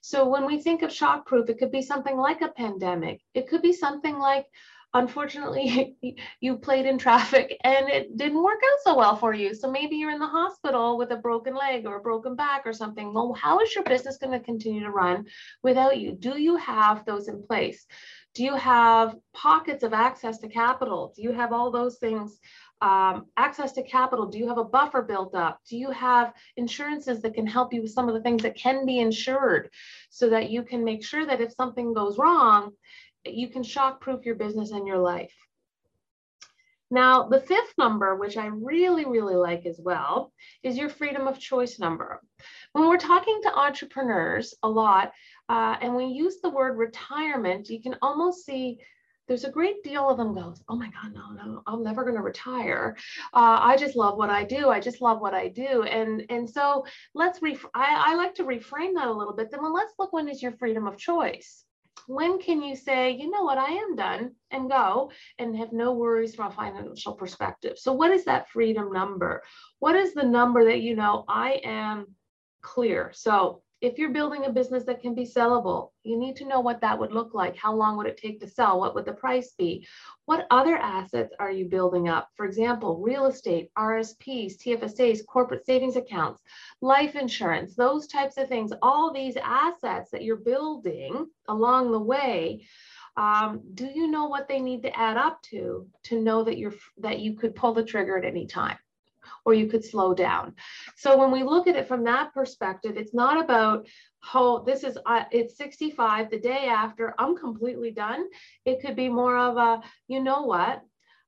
So 0.00 0.26
when 0.26 0.46
we 0.46 0.60
think 0.60 0.82
of 0.82 0.90
shockproof, 0.90 1.50
it 1.50 1.58
could 1.58 1.70
be 1.70 1.82
something 1.82 2.16
like 2.16 2.40
a 2.40 2.48
pandemic. 2.48 3.20
It 3.34 3.48
could 3.48 3.60
be 3.60 3.74
something 3.74 4.18
like, 4.18 4.46
unfortunately, 4.94 5.96
you 6.40 6.56
played 6.56 6.86
in 6.86 6.96
traffic 6.96 7.56
and 7.62 7.90
it 7.90 8.16
didn't 8.16 8.42
work 8.42 8.60
out 8.64 8.78
so 8.84 8.96
well 8.96 9.16
for 9.16 9.34
you. 9.34 9.54
So 9.54 9.70
maybe 9.70 9.96
you're 9.96 10.10
in 10.10 10.18
the 10.18 10.26
hospital 10.26 10.96
with 10.96 11.10
a 11.10 11.16
broken 11.16 11.54
leg 11.54 11.86
or 11.86 11.98
a 11.98 12.02
broken 12.02 12.36
back 12.36 12.62
or 12.64 12.72
something. 12.72 13.12
Well, 13.12 13.34
how 13.34 13.60
is 13.60 13.74
your 13.74 13.84
business 13.84 14.16
going 14.16 14.32
to 14.32 14.44
continue 14.44 14.82
to 14.82 14.90
run 14.90 15.26
without 15.62 15.98
you? 15.98 16.12
Do 16.12 16.40
you 16.40 16.56
have 16.56 17.04
those 17.04 17.28
in 17.28 17.42
place? 17.42 17.86
Do 18.34 18.44
you 18.44 18.54
have 18.54 19.16
pockets 19.34 19.82
of 19.82 19.92
access 19.92 20.38
to 20.38 20.48
capital? 20.48 21.12
Do 21.16 21.22
you 21.22 21.32
have 21.32 21.52
all 21.52 21.70
those 21.70 21.98
things? 21.98 22.38
Um, 22.80 23.26
access 23.36 23.72
to 23.72 23.82
capital? 23.82 24.26
Do 24.26 24.38
you 24.38 24.46
have 24.48 24.58
a 24.58 24.64
buffer 24.64 25.02
built 25.02 25.34
up? 25.34 25.60
Do 25.68 25.76
you 25.76 25.90
have 25.90 26.32
insurances 26.56 27.20
that 27.22 27.34
can 27.34 27.46
help 27.46 27.72
you 27.72 27.82
with 27.82 27.90
some 27.90 28.08
of 28.08 28.14
the 28.14 28.20
things 28.20 28.42
that 28.42 28.56
can 28.56 28.86
be 28.86 29.00
insured 29.00 29.70
so 30.10 30.30
that 30.30 30.50
you 30.50 30.62
can 30.62 30.84
make 30.84 31.04
sure 31.04 31.26
that 31.26 31.40
if 31.40 31.52
something 31.52 31.92
goes 31.92 32.18
wrong, 32.18 32.70
you 33.24 33.48
can 33.48 33.64
shock 33.64 34.00
proof 34.00 34.24
your 34.24 34.36
business 34.36 34.70
and 34.70 34.86
your 34.86 34.98
life? 34.98 35.34
Now, 36.90 37.28
the 37.28 37.40
fifth 37.40 37.74
number, 37.76 38.16
which 38.16 38.36
I 38.36 38.46
really, 38.46 39.04
really 39.04 39.36
like 39.36 39.66
as 39.66 39.78
well, 39.78 40.32
is 40.62 40.78
your 40.78 40.88
freedom 40.88 41.26
of 41.26 41.38
choice 41.38 41.78
number. 41.78 42.22
When 42.72 42.88
we're 42.88 42.96
talking 42.96 43.40
to 43.42 43.54
entrepreneurs 43.54 44.54
a 44.62 44.68
lot, 44.68 45.12
uh, 45.48 45.76
and 45.80 45.94
we 45.94 46.06
use 46.06 46.40
the 46.40 46.50
word 46.50 46.78
retirement, 46.78 47.68
you 47.68 47.82
can 47.82 47.96
almost 48.00 48.46
see 48.46 48.78
there's 49.26 49.44
a 49.44 49.50
great 49.50 49.84
deal 49.84 50.08
of 50.08 50.16
them 50.16 50.34
goes, 50.34 50.62
oh 50.70 50.76
my 50.76 50.88
God, 50.88 51.12
no, 51.12 51.30
no, 51.32 51.62
I'm 51.66 51.84
never 51.84 52.02
going 52.02 52.16
to 52.16 52.22
retire. 52.22 52.96
Uh, 53.34 53.58
I 53.60 53.76
just 53.76 53.94
love 53.94 54.16
what 54.16 54.30
I 54.30 54.42
do. 54.42 54.70
I 54.70 54.80
just 54.80 55.02
love 55.02 55.20
what 55.20 55.34
I 55.34 55.48
do. 55.48 55.82
And, 55.82 56.24
and 56.30 56.48
so 56.48 56.86
let's, 57.14 57.42
ref- 57.42 57.66
I, 57.74 58.12
I 58.12 58.14
like 58.14 58.34
to 58.36 58.44
reframe 58.44 58.94
that 58.94 59.08
a 59.08 59.12
little 59.12 59.34
bit. 59.34 59.50
Then 59.50 59.60
well, 59.60 59.74
let's 59.74 59.92
look 59.98 60.14
when 60.14 60.28
is 60.30 60.42
your 60.42 60.52
freedom 60.52 60.86
of 60.86 60.96
choice? 60.96 61.66
When 62.06 62.38
can 62.38 62.62
you 62.62 62.76
say, 62.76 63.10
you 63.10 63.30
know 63.30 63.42
what, 63.42 63.58
I 63.58 63.70
am 63.70 63.96
done 63.96 64.32
and 64.50 64.70
go 64.70 65.10
and 65.38 65.56
have 65.56 65.72
no 65.72 65.92
worries 65.92 66.34
from 66.34 66.46
a 66.46 66.54
financial 66.54 67.12
perspective? 67.12 67.78
So 67.78 67.92
what 67.92 68.10
is 68.10 68.24
that 68.24 68.48
freedom 68.48 68.92
number? 68.92 69.42
What 69.78 69.96
is 69.96 70.14
the 70.14 70.22
number 70.22 70.64
that 70.64 70.80
you 70.80 70.96
know 70.96 71.24
I 71.28 71.60
am 71.64 72.14
clear? 72.62 73.10
So 73.14 73.62
if 73.80 73.96
you're 73.96 74.10
building 74.10 74.44
a 74.44 74.52
business 74.52 74.84
that 74.84 75.00
can 75.00 75.14
be 75.14 75.24
sellable, 75.24 75.90
you 76.02 76.18
need 76.18 76.34
to 76.36 76.46
know 76.46 76.60
what 76.60 76.80
that 76.80 76.98
would 76.98 77.12
look 77.12 77.32
like. 77.32 77.56
How 77.56 77.72
long 77.72 77.96
would 77.96 78.06
it 78.06 78.16
take 78.16 78.40
to 78.40 78.48
sell? 78.48 78.80
What 78.80 78.94
would 78.94 79.04
the 79.04 79.12
price 79.12 79.52
be? 79.56 79.86
What 80.24 80.46
other 80.50 80.76
assets 80.76 81.32
are 81.38 81.52
you 81.52 81.66
building 81.66 82.08
up? 82.08 82.28
For 82.34 82.44
example, 82.44 83.00
real 83.00 83.26
estate, 83.26 83.70
RSPs, 83.78 84.56
TFSAs, 84.56 85.24
corporate 85.26 85.64
savings 85.64 85.96
accounts, 85.96 86.42
life 86.80 87.14
insurance, 87.14 87.76
those 87.76 88.08
types 88.08 88.36
of 88.36 88.48
things. 88.48 88.72
All 88.82 89.12
these 89.12 89.36
assets 89.36 90.10
that 90.10 90.24
you're 90.24 90.36
building 90.36 91.28
along 91.48 91.92
the 91.92 92.00
way. 92.00 92.66
Um, 93.16 93.62
do 93.74 93.86
you 93.86 94.08
know 94.08 94.26
what 94.26 94.48
they 94.48 94.60
need 94.60 94.82
to 94.82 94.96
add 94.96 95.16
up 95.16 95.42
to 95.50 95.88
to 96.04 96.20
know 96.20 96.44
that 96.44 96.58
you're 96.58 96.74
that 96.98 97.18
you 97.18 97.34
could 97.34 97.54
pull 97.54 97.74
the 97.74 97.84
trigger 97.84 98.16
at 98.16 98.24
any 98.24 98.46
time? 98.46 98.78
Or 99.44 99.54
you 99.54 99.66
could 99.66 99.84
slow 99.84 100.14
down. 100.14 100.54
So 100.96 101.16
when 101.16 101.30
we 101.30 101.42
look 101.42 101.66
at 101.66 101.76
it 101.76 101.88
from 101.88 102.04
that 102.04 102.32
perspective, 102.32 102.96
it's 102.96 103.14
not 103.14 103.42
about 103.42 103.86
how 104.20 104.60
this 104.60 104.84
is 104.84 104.98
uh, 105.06 105.24
it's 105.30 105.56
65 105.56 106.30
the 106.30 106.38
day 106.38 106.66
after 106.66 107.14
I'm 107.18 107.36
completely 107.36 107.90
done. 107.90 108.26
It 108.64 108.80
could 108.80 108.96
be 108.96 109.08
more 109.08 109.36
of 109.36 109.56
a 109.56 109.82
you 110.06 110.22
know 110.22 110.42
what 110.42 110.82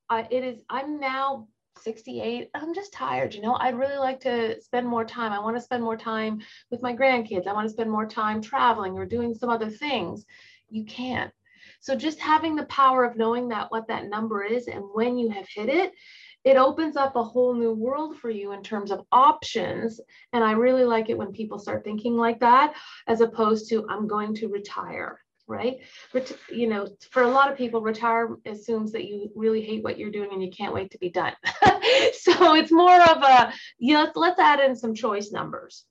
uh, 0.09 0.23
it 0.29 0.43
is 0.43 0.61
I'm 0.69 0.99
now 0.99 1.47
68 1.79 2.49
i'm 2.53 2.73
just 2.75 2.93
tired 2.93 3.33
you 3.33 3.41
know 3.41 3.55
i'd 3.55 3.77
really 3.77 3.97
like 3.97 4.19
to 4.19 4.59
spend 4.61 4.87
more 4.87 5.05
time 5.05 5.31
i 5.31 5.39
want 5.39 5.55
to 5.55 5.61
spend 5.61 5.81
more 5.81 5.97
time 5.97 6.39
with 6.69 6.81
my 6.81 6.93
grandkids 6.93 7.47
i 7.47 7.53
want 7.53 7.65
to 7.65 7.73
spend 7.73 7.89
more 7.89 8.05
time 8.05 8.41
traveling 8.41 8.97
or 8.97 9.05
doing 9.05 9.33
some 9.33 9.49
other 9.49 9.69
things 9.69 10.25
you 10.69 10.83
can't 10.85 11.31
so 11.79 11.95
just 11.95 12.19
having 12.19 12.55
the 12.55 12.65
power 12.65 13.03
of 13.03 13.17
knowing 13.17 13.47
that 13.47 13.71
what 13.71 13.87
that 13.87 14.07
number 14.07 14.43
is 14.43 14.67
and 14.67 14.83
when 14.93 15.17
you 15.17 15.29
have 15.29 15.47
hit 15.47 15.69
it 15.69 15.93
it 16.43 16.57
opens 16.57 16.95
up 16.97 17.15
a 17.15 17.23
whole 17.23 17.53
new 17.53 17.73
world 17.73 18.17
for 18.17 18.29
you 18.29 18.51
in 18.53 18.63
terms 18.63 18.91
of 18.91 19.05
options. 19.11 19.99
And 20.33 20.43
I 20.43 20.51
really 20.51 20.85
like 20.85 21.09
it 21.09 21.17
when 21.17 21.31
people 21.31 21.59
start 21.59 21.83
thinking 21.83 22.17
like 22.17 22.39
that, 22.39 22.73
as 23.07 23.21
opposed 23.21 23.69
to, 23.69 23.85
I'm 23.89 24.07
going 24.07 24.35
to 24.35 24.47
retire 24.47 25.19
right? 25.47 25.79
Ret- 26.13 26.37
you 26.49 26.67
know, 26.67 26.87
for 27.09 27.23
a 27.23 27.27
lot 27.27 27.51
of 27.51 27.57
people, 27.57 27.81
retire 27.81 28.37
assumes 28.45 28.93
that 28.93 29.03
you 29.03 29.29
really 29.35 29.61
hate 29.61 29.83
what 29.83 29.99
you're 29.99 30.09
doing 30.09 30.29
and 30.31 30.41
you 30.41 30.49
can't 30.49 30.73
wait 30.73 30.91
to 30.91 30.97
be 30.97 31.09
done. 31.09 31.33
so 32.13 32.55
it's 32.55 32.71
more 32.71 33.01
of 33.01 33.17
a, 33.21 33.53
you 33.77 33.93
know, 33.93 34.03
let's, 34.03 34.15
let's 34.15 34.39
add 34.39 34.61
in 34.61 34.75
some 34.75 34.95
choice 34.95 35.31
numbers. 35.31 35.85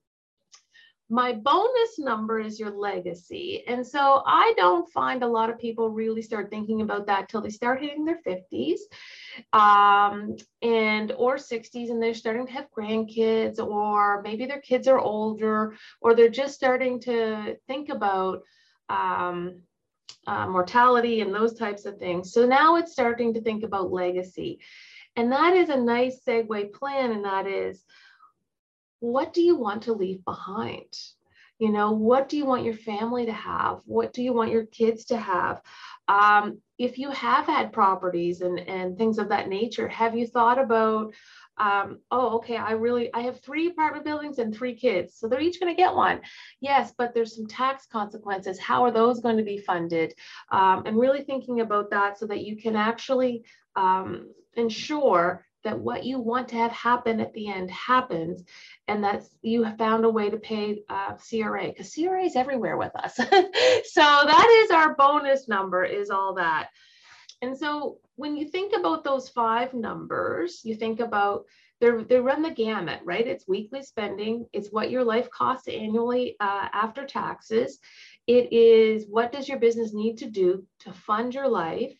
My 1.10 1.32
bonus 1.32 1.98
number 1.98 2.38
is 2.38 2.60
your 2.60 2.70
legacy. 2.70 3.64
And 3.66 3.84
so 3.84 4.22
I 4.24 4.54
don't 4.56 4.90
find 4.92 5.22
a 5.22 5.28
lot 5.28 5.50
of 5.50 5.58
people 5.58 5.90
really 5.90 6.22
start 6.22 6.50
thinking 6.50 6.82
about 6.82 7.06
that 7.06 7.28
till 7.28 7.40
they 7.40 7.50
start 7.50 7.82
hitting 7.82 8.04
their 8.04 8.20
50s 8.24 8.78
um, 9.52 10.36
and 10.62 11.12
or 11.16 11.36
60s 11.36 11.90
and 11.90 12.00
they're 12.00 12.14
starting 12.14 12.46
to 12.46 12.52
have 12.52 12.70
grandkids 12.70 13.58
or 13.58 14.22
maybe 14.22 14.46
their 14.46 14.60
kids 14.60 14.86
are 14.86 15.00
older 15.00 15.74
or 16.00 16.14
they're 16.14 16.28
just 16.28 16.54
starting 16.54 17.00
to 17.00 17.56
think 17.66 17.88
about 17.88 18.42
um, 18.88 19.62
uh, 20.28 20.46
mortality 20.46 21.22
and 21.22 21.34
those 21.34 21.54
types 21.54 21.86
of 21.86 21.98
things. 21.98 22.32
So 22.32 22.46
now 22.46 22.76
it's 22.76 22.92
starting 22.92 23.34
to 23.34 23.40
think 23.40 23.64
about 23.64 23.92
legacy. 23.92 24.60
And 25.16 25.32
that 25.32 25.56
is 25.56 25.70
a 25.70 25.76
nice 25.76 26.20
segue 26.24 26.72
plan. 26.72 27.10
And 27.10 27.24
that 27.24 27.46
is, 27.48 27.84
what 29.00 29.32
do 29.32 29.42
you 29.42 29.56
want 29.56 29.82
to 29.84 29.92
leave 29.92 30.24
behind? 30.24 30.96
You 31.58 31.70
know, 31.70 31.92
what 31.92 32.30
do 32.30 32.38
you 32.38 32.46
want 32.46 32.64
your 32.64 32.74
family 32.74 33.26
to 33.26 33.32
have? 33.32 33.80
What 33.84 34.14
do 34.14 34.22
you 34.22 34.32
want 34.32 34.50
your 34.50 34.64
kids 34.64 35.04
to 35.06 35.18
have? 35.18 35.60
Um, 36.08 36.58
if 36.78 36.98
you 36.98 37.10
have 37.10 37.46
had 37.46 37.72
properties 37.72 38.40
and, 38.40 38.58
and 38.58 38.96
things 38.96 39.18
of 39.18 39.28
that 39.28 39.48
nature, 39.48 39.86
have 39.88 40.16
you 40.16 40.26
thought 40.26 40.58
about, 40.58 41.12
um, 41.58 42.00
oh, 42.10 42.36
okay, 42.38 42.56
I 42.56 42.72
really, 42.72 43.12
I 43.12 43.20
have 43.20 43.40
three 43.40 43.66
apartment 43.68 44.06
buildings 44.06 44.38
and 44.38 44.54
three 44.54 44.74
kids, 44.74 45.16
so 45.18 45.28
they're 45.28 45.40
each 45.40 45.60
going 45.60 45.74
to 45.74 45.80
get 45.80 45.94
one. 45.94 46.22
Yes, 46.60 46.94
but 46.96 47.12
there's 47.12 47.36
some 47.36 47.46
tax 47.46 47.86
consequences. 47.86 48.58
How 48.58 48.82
are 48.82 48.90
those 48.90 49.20
going 49.20 49.36
to 49.36 49.42
be 49.42 49.58
funded? 49.58 50.14
Um, 50.50 50.84
and 50.86 50.98
really 50.98 51.22
thinking 51.22 51.60
about 51.60 51.90
that 51.90 52.18
so 52.18 52.26
that 52.28 52.40
you 52.40 52.56
can 52.56 52.74
actually 52.74 53.44
um, 53.76 54.30
ensure 54.54 55.44
that 55.64 55.78
what 55.78 56.04
you 56.04 56.18
want 56.18 56.48
to 56.48 56.56
have 56.56 56.72
happen 56.72 57.20
at 57.20 57.32
the 57.34 57.48
end 57.48 57.70
happens 57.70 58.42
and 58.88 59.04
that 59.04 59.22
you 59.42 59.62
have 59.62 59.78
found 59.78 60.04
a 60.04 60.10
way 60.10 60.30
to 60.30 60.36
pay 60.38 60.82
uh, 60.88 61.14
CRA 61.14 61.68
because 61.68 61.94
CRA 61.94 62.24
is 62.24 62.36
everywhere 62.36 62.76
with 62.76 62.94
us. 62.96 63.14
so 63.16 64.02
that 64.02 64.62
is 64.64 64.70
our 64.70 64.94
bonus 64.94 65.48
number 65.48 65.84
is 65.84 66.10
all 66.10 66.34
that. 66.34 66.68
And 67.42 67.56
so 67.56 67.98
when 68.16 68.36
you 68.36 68.48
think 68.48 68.74
about 68.76 69.04
those 69.04 69.28
five 69.28 69.72
numbers, 69.72 70.60
you 70.64 70.74
think 70.74 71.00
about 71.00 71.44
they 71.80 71.90
they 72.08 72.20
run 72.20 72.42
the 72.42 72.50
gamut, 72.50 73.00
right? 73.04 73.26
It's 73.26 73.48
weekly 73.48 73.82
spending. 73.82 74.46
It's 74.52 74.70
what 74.70 74.90
your 74.90 75.04
life 75.04 75.30
costs 75.30 75.66
annually 75.66 76.36
uh, 76.38 76.68
after 76.72 77.06
taxes. 77.06 77.78
It 78.26 78.52
is 78.52 79.06
what 79.08 79.32
does 79.32 79.48
your 79.48 79.58
business 79.58 79.94
need 79.94 80.18
to 80.18 80.28
do 80.28 80.66
to 80.80 80.92
fund 80.92 81.34
your 81.34 81.48
life 81.48 81.96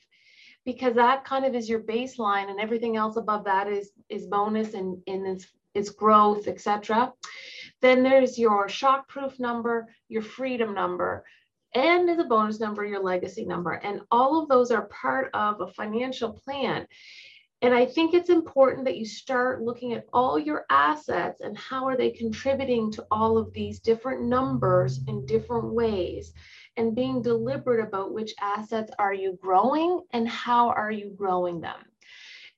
because 0.65 0.95
that 0.95 1.25
kind 1.25 1.45
of 1.45 1.55
is 1.55 1.69
your 1.69 1.81
baseline 1.81 2.51
and 2.51 2.61
everything 2.61 2.97
else 2.97 3.17
above 3.17 3.45
that 3.45 3.69
is 3.69 3.93
is 4.09 4.27
bonus 4.27 4.75
and, 4.75 5.03
and 5.07 5.27
its, 5.27 5.47
its 5.75 5.91
growth 5.91 6.49
etc 6.49 7.13
then 7.81 8.03
there's 8.03 8.39
your 8.39 8.69
shock 8.69 9.09
proof 9.09 9.39
number 9.41 9.89
your 10.09 10.23
freedom 10.23 10.75
number 10.75 11.25
and 11.75 12.11
as 12.11 12.19
a 12.19 12.25
bonus 12.25 12.59
number 12.59 12.85
your 12.85 13.03
legacy 13.03 13.45
number. 13.45 13.73
And 13.73 14.01
all 14.11 14.43
of 14.43 14.49
those 14.49 14.71
are 14.71 14.87
part 14.87 15.31
of 15.35 15.61
a 15.61 15.69
financial 15.69 16.33
plan 16.33 16.87
and 17.63 17.75
i 17.75 17.85
think 17.85 18.15
it's 18.15 18.31
important 18.31 18.85
that 18.85 18.97
you 18.97 19.05
start 19.05 19.63
looking 19.63 19.93
at 19.93 20.07
all 20.13 20.39
your 20.39 20.65
assets 20.71 21.41
and 21.41 21.57
how 21.57 21.87
are 21.87 21.97
they 21.97 22.11
contributing 22.11 22.91
to 22.91 23.05
all 23.11 23.39
of 23.39 23.53
these 23.53 23.81
different 23.81 24.23
numbers 24.23 25.01
in 25.07 25.25
different 25.27 25.73
ways 25.73 26.33
and 26.77 26.95
being 26.95 27.23
deliberate 27.23 27.87
about 27.87 28.13
which 28.13 28.35
assets 28.41 28.91
are 28.99 29.15
you 29.15 29.39
growing 29.41 30.01
and 30.13 30.29
how 30.29 30.71
are 30.71 30.91
you 30.91 31.11
growing 31.17 31.61
them. 31.61 31.77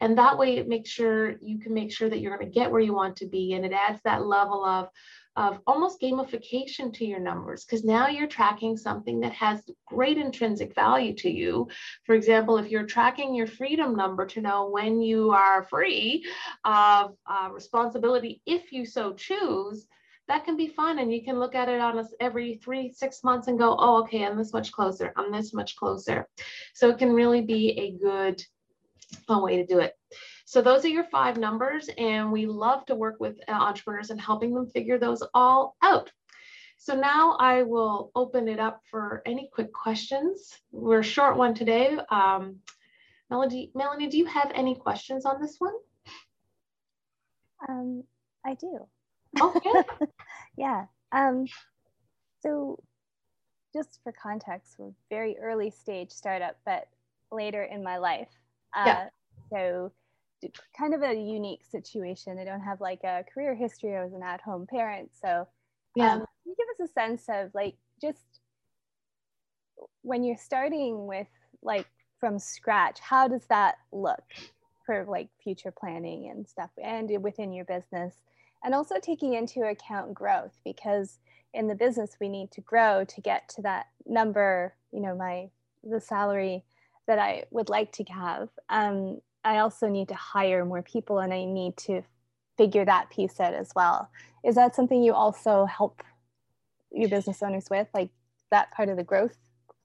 And 0.00 0.18
that 0.18 0.38
way 0.38 0.56
it 0.56 0.68
makes 0.68 0.90
sure 0.90 1.36
you 1.40 1.58
can 1.58 1.74
make 1.74 1.92
sure 1.92 2.08
that 2.08 2.20
you're 2.20 2.36
going 2.36 2.50
to 2.50 2.58
get 2.58 2.70
where 2.70 2.80
you 2.80 2.94
want 2.94 3.16
to 3.16 3.26
be. 3.26 3.54
And 3.54 3.64
it 3.64 3.72
adds 3.72 4.00
that 4.02 4.26
level 4.26 4.64
of, 4.64 4.88
of 5.36 5.60
almost 5.66 6.00
gamification 6.00 6.92
to 6.92 7.04
your 7.04 7.20
numbers 7.20 7.64
because 7.64 7.84
now 7.84 8.08
you're 8.08 8.26
tracking 8.26 8.76
something 8.76 9.20
that 9.20 9.32
has 9.32 9.62
great 9.86 10.18
intrinsic 10.18 10.74
value 10.74 11.14
to 11.14 11.30
you. 11.30 11.68
For 12.04 12.14
example, 12.14 12.58
if 12.58 12.70
you're 12.70 12.86
tracking 12.86 13.34
your 13.34 13.46
freedom 13.46 13.94
number 13.96 14.26
to 14.26 14.40
know 14.40 14.68
when 14.68 15.00
you 15.00 15.30
are 15.30 15.64
free 15.64 16.26
of 16.64 17.16
uh, 17.26 17.48
responsibility, 17.52 18.42
if 18.46 18.72
you 18.72 18.84
so 18.84 19.14
choose, 19.14 19.86
that 20.28 20.44
can 20.44 20.56
be 20.56 20.68
fun 20.68 20.98
and 20.98 21.12
you 21.12 21.24
can 21.24 21.38
look 21.38 21.54
at 21.54 21.68
it 21.68 21.80
on 21.80 21.98
us 21.98 22.14
every 22.20 22.60
three 22.62 22.92
six 22.92 23.24
months 23.24 23.48
and 23.48 23.58
go 23.58 23.76
oh 23.78 24.02
okay 24.02 24.24
i'm 24.24 24.38
this 24.38 24.52
much 24.52 24.70
closer 24.70 25.12
i'm 25.16 25.32
this 25.32 25.52
much 25.52 25.74
closer 25.74 26.26
so 26.74 26.88
it 26.88 26.96
can 26.96 27.12
really 27.12 27.42
be 27.42 27.70
a 27.72 28.02
good 28.02 28.42
fun 29.26 29.42
way 29.42 29.56
to 29.56 29.66
do 29.66 29.78
it. 29.78 29.94
So 30.52 30.60
those 30.60 30.84
are 30.84 30.88
your 30.88 31.04
five 31.04 31.38
numbers, 31.38 31.88
and 31.96 32.30
we 32.30 32.44
love 32.44 32.84
to 32.84 32.94
work 32.94 33.16
with 33.18 33.38
uh, 33.48 33.52
entrepreneurs 33.52 34.10
and 34.10 34.20
helping 34.20 34.52
them 34.52 34.68
figure 34.68 34.98
those 34.98 35.22
all 35.32 35.76
out. 35.80 36.12
So 36.76 36.94
now 36.94 37.38
I 37.40 37.62
will 37.62 38.10
open 38.14 38.48
it 38.48 38.60
up 38.60 38.82
for 38.90 39.22
any 39.24 39.48
quick 39.50 39.72
questions. 39.72 40.52
We're 40.70 40.98
a 40.98 41.02
short 41.02 41.38
one 41.38 41.54
today. 41.54 41.96
Um, 42.10 42.56
Melody, 43.30 43.72
Melanie, 43.74 44.08
do 44.08 44.18
you 44.18 44.26
have 44.26 44.52
any 44.54 44.74
questions 44.74 45.24
on 45.24 45.40
this 45.40 45.56
one? 45.58 45.72
Um, 47.66 48.04
I 48.44 48.52
do. 48.52 48.86
Okay. 49.40 49.70
yeah. 50.58 50.84
Um, 51.12 51.46
so 52.40 52.78
just 53.72 54.00
for 54.04 54.12
context, 54.12 54.74
we're 54.76 54.92
very 55.08 55.38
early 55.38 55.70
stage 55.70 56.10
startup, 56.10 56.58
but 56.66 56.88
later 57.30 57.62
in 57.62 57.82
my 57.82 57.96
life. 57.96 58.28
Uh, 58.76 58.84
yeah. 58.86 59.08
So 59.50 59.92
kind 60.76 60.94
of 60.94 61.02
a 61.02 61.14
unique 61.14 61.64
situation. 61.70 62.38
I 62.38 62.44
don't 62.44 62.60
have 62.60 62.80
like 62.80 63.04
a 63.04 63.24
career 63.32 63.54
history. 63.54 63.96
I 63.96 64.04
was 64.04 64.12
an 64.12 64.22
at-home 64.22 64.66
parent. 64.66 65.10
So 65.20 65.46
yeah. 65.94 66.14
Um, 66.14 66.18
can 66.20 66.26
you 66.46 66.54
give 66.56 66.86
us 66.86 66.90
a 66.90 66.92
sense 66.92 67.24
of 67.28 67.50
like 67.54 67.74
just 68.00 68.40
when 70.02 70.24
you're 70.24 70.36
starting 70.36 71.06
with 71.06 71.28
like 71.62 71.86
from 72.18 72.38
scratch, 72.38 72.98
how 73.00 73.28
does 73.28 73.44
that 73.48 73.76
look 73.92 74.22
for 74.86 75.04
like 75.08 75.28
future 75.42 75.72
planning 75.72 76.30
and 76.30 76.48
stuff 76.48 76.70
and 76.82 77.10
within 77.22 77.52
your 77.52 77.64
business? 77.64 78.14
And 78.64 78.74
also 78.74 78.96
taking 79.00 79.34
into 79.34 79.62
account 79.62 80.14
growth 80.14 80.58
because 80.64 81.18
in 81.52 81.66
the 81.66 81.74
business 81.74 82.16
we 82.20 82.28
need 82.28 82.50
to 82.52 82.60
grow 82.60 83.04
to 83.04 83.20
get 83.20 83.48
to 83.50 83.62
that 83.62 83.86
number, 84.06 84.74
you 84.92 85.00
know, 85.00 85.14
my 85.14 85.48
the 85.84 86.00
salary 86.00 86.64
that 87.08 87.18
I 87.18 87.44
would 87.50 87.68
like 87.68 87.90
to 87.92 88.04
have. 88.04 88.48
Um, 88.68 89.20
I 89.44 89.58
also 89.58 89.88
need 89.88 90.08
to 90.08 90.14
hire 90.14 90.64
more 90.64 90.82
people 90.82 91.18
and 91.18 91.32
I 91.32 91.44
need 91.44 91.76
to 91.78 92.02
figure 92.56 92.84
that 92.84 93.10
piece 93.10 93.40
out 93.40 93.54
as 93.54 93.70
well. 93.74 94.10
Is 94.44 94.54
that 94.54 94.74
something 94.74 95.02
you 95.02 95.14
also 95.14 95.64
help 95.66 96.02
your 96.90 97.08
business 97.08 97.42
owners 97.42 97.66
with, 97.70 97.88
like 97.94 98.10
that 98.50 98.70
part 98.72 98.88
of 98.88 98.96
the 98.96 99.04
growth? 99.04 99.36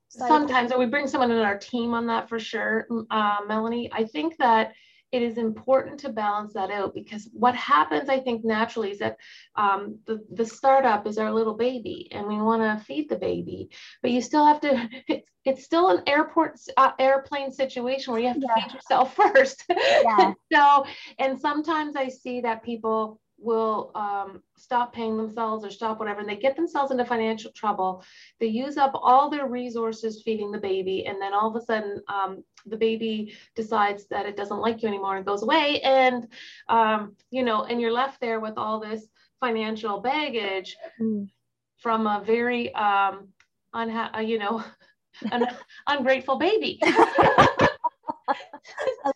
Sometimes, 0.10 0.72
or 0.72 0.80
we 0.80 0.86
bring 0.86 1.08
someone 1.08 1.32
in 1.32 1.38
our 1.40 1.58
team 1.58 1.94
on 1.94 2.08
that 2.08 2.30
for 2.30 2.40
sure, 2.40 2.88
uh, 3.12 3.40
Melanie. 3.48 3.90
I 3.92 4.06
think 4.06 4.38
that 4.38 4.74
it 5.12 5.22
is 5.22 5.38
important 5.38 6.00
to 6.02 6.10
balance 6.10 6.54
that 6.54 6.70
out 6.70 6.94
because 6.94 7.30
what 7.32 7.56
happens, 7.56 8.10
I 8.10 8.20
think, 8.20 8.44
naturally 8.44 8.92
is 8.92 9.00
that 9.00 9.18
um, 9.56 10.00
the, 10.06 10.24
the 10.34 10.46
startup 10.46 11.08
is 11.08 11.18
our 11.18 11.32
little 11.32 11.54
baby 11.56 12.10
and 12.12 12.28
we 12.28 12.36
want 12.36 12.62
to 12.62 12.84
feed 12.86 13.10
the 13.10 13.16
baby, 13.16 13.70
but 14.02 14.12
you 14.12 14.22
still 14.22 14.46
have 14.46 14.60
to, 14.62 14.90
it's, 15.08 15.32
it's 15.46 15.64
still 15.64 15.90
an 15.90 16.04
airport, 16.08 16.60
uh, 16.76 16.92
airplane 17.00 17.52
situation 17.52 18.12
where 18.12 18.22
you 18.22 18.28
have 18.28 18.40
to 18.40 18.48
yeah. 18.56 18.64
feed 18.64 18.74
yourself 18.74 19.16
first. 19.34 19.64
Yeah. 19.70 20.34
so, 20.54 20.86
and 21.20 21.40
sometimes 21.40 21.96
I 21.96 22.10
see 22.10 22.42
that 22.42 22.64
people 22.64 23.20
will 23.40 23.92
um, 23.96 24.42
stop 24.58 24.94
paying 24.94 25.16
themselves 25.16 25.64
or 25.64 25.70
stop 25.70 26.00
whatever. 26.00 26.20
And 26.20 26.30
they 26.30 26.36
get 26.36 26.56
themselves 26.56 26.92
into 26.92 27.06
financial 27.06 27.52
trouble. 27.52 28.04
They 28.40 28.48
use 28.48 28.78
up 28.78 28.92
all 28.96 29.30
their 29.30 29.48
resources 29.48 30.24
feeding 30.24 30.52
the 30.52 30.58
baby 30.58 31.06
and 31.06 31.22
then 31.22 31.34
all 31.34 31.50
of 31.50 31.56
a 31.56 31.66
sudden 31.66 32.02
um, 32.08 32.44
the 32.66 32.78
baby 32.78 33.34
decides 33.56 34.08
that 34.08 34.26
it 34.26 34.36
doesn't 34.36 34.60
like 34.60 34.82
you 34.82 34.88
anymore 34.88 35.18
and 35.18 35.26
goes 35.26 35.44
away. 35.44 35.82
And 35.82 36.28
um, 36.68 37.16
you 37.30 37.44
know 37.44 37.64
and 37.64 37.80
you're 37.80 37.92
left 37.92 38.20
there 38.20 38.40
with 38.40 38.58
all 38.58 38.80
this 38.80 39.08
financial 39.40 40.00
baggage 40.00 40.76
mm. 41.00 41.30
from 41.78 42.08
a 42.08 42.24
very 42.26 42.74
um, 42.74 43.28
unha- 43.74 44.16
uh, 44.18 44.22
you 44.22 44.40
know 44.40 44.64
an 45.32 45.48
ungrateful 45.88 46.38
baby. 46.38 46.80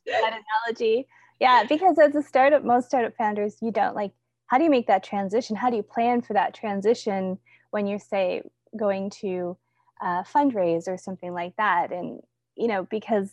That 0.06 0.40
analogy 0.68 1.08
yeah 1.42 1.66
because 1.68 2.00
as 2.00 2.16
a 2.16 2.24
startup 2.24 2.64
most 2.64 2.88
startup 2.88 3.14
founders 3.18 3.58
you 3.62 3.72
don't 3.72 3.96
like 3.96 4.14
how 4.52 4.58
do 4.58 4.66
you 4.66 4.70
make 4.70 4.88
that 4.88 5.02
transition? 5.02 5.56
How 5.56 5.70
do 5.70 5.78
you 5.78 5.84
plan 5.84 6.22
for 6.22 6.34
that 6.34 6.54
transition 6.54 7.40
when 7.70 7.88
you're 7.88 8.00
say 8.00 8.42
going 8.78 9.10
to 9.22 9.56
uh, 10.02 10.24
fundraise 10.24 10.90
or 10.90 10.98
something 10.98 11.34
like 11.34 11.56
that? 11.56 11.94
And 11.94 12.20
you 12.58 12.68
know 12.68 12.84
because 12.84 13.32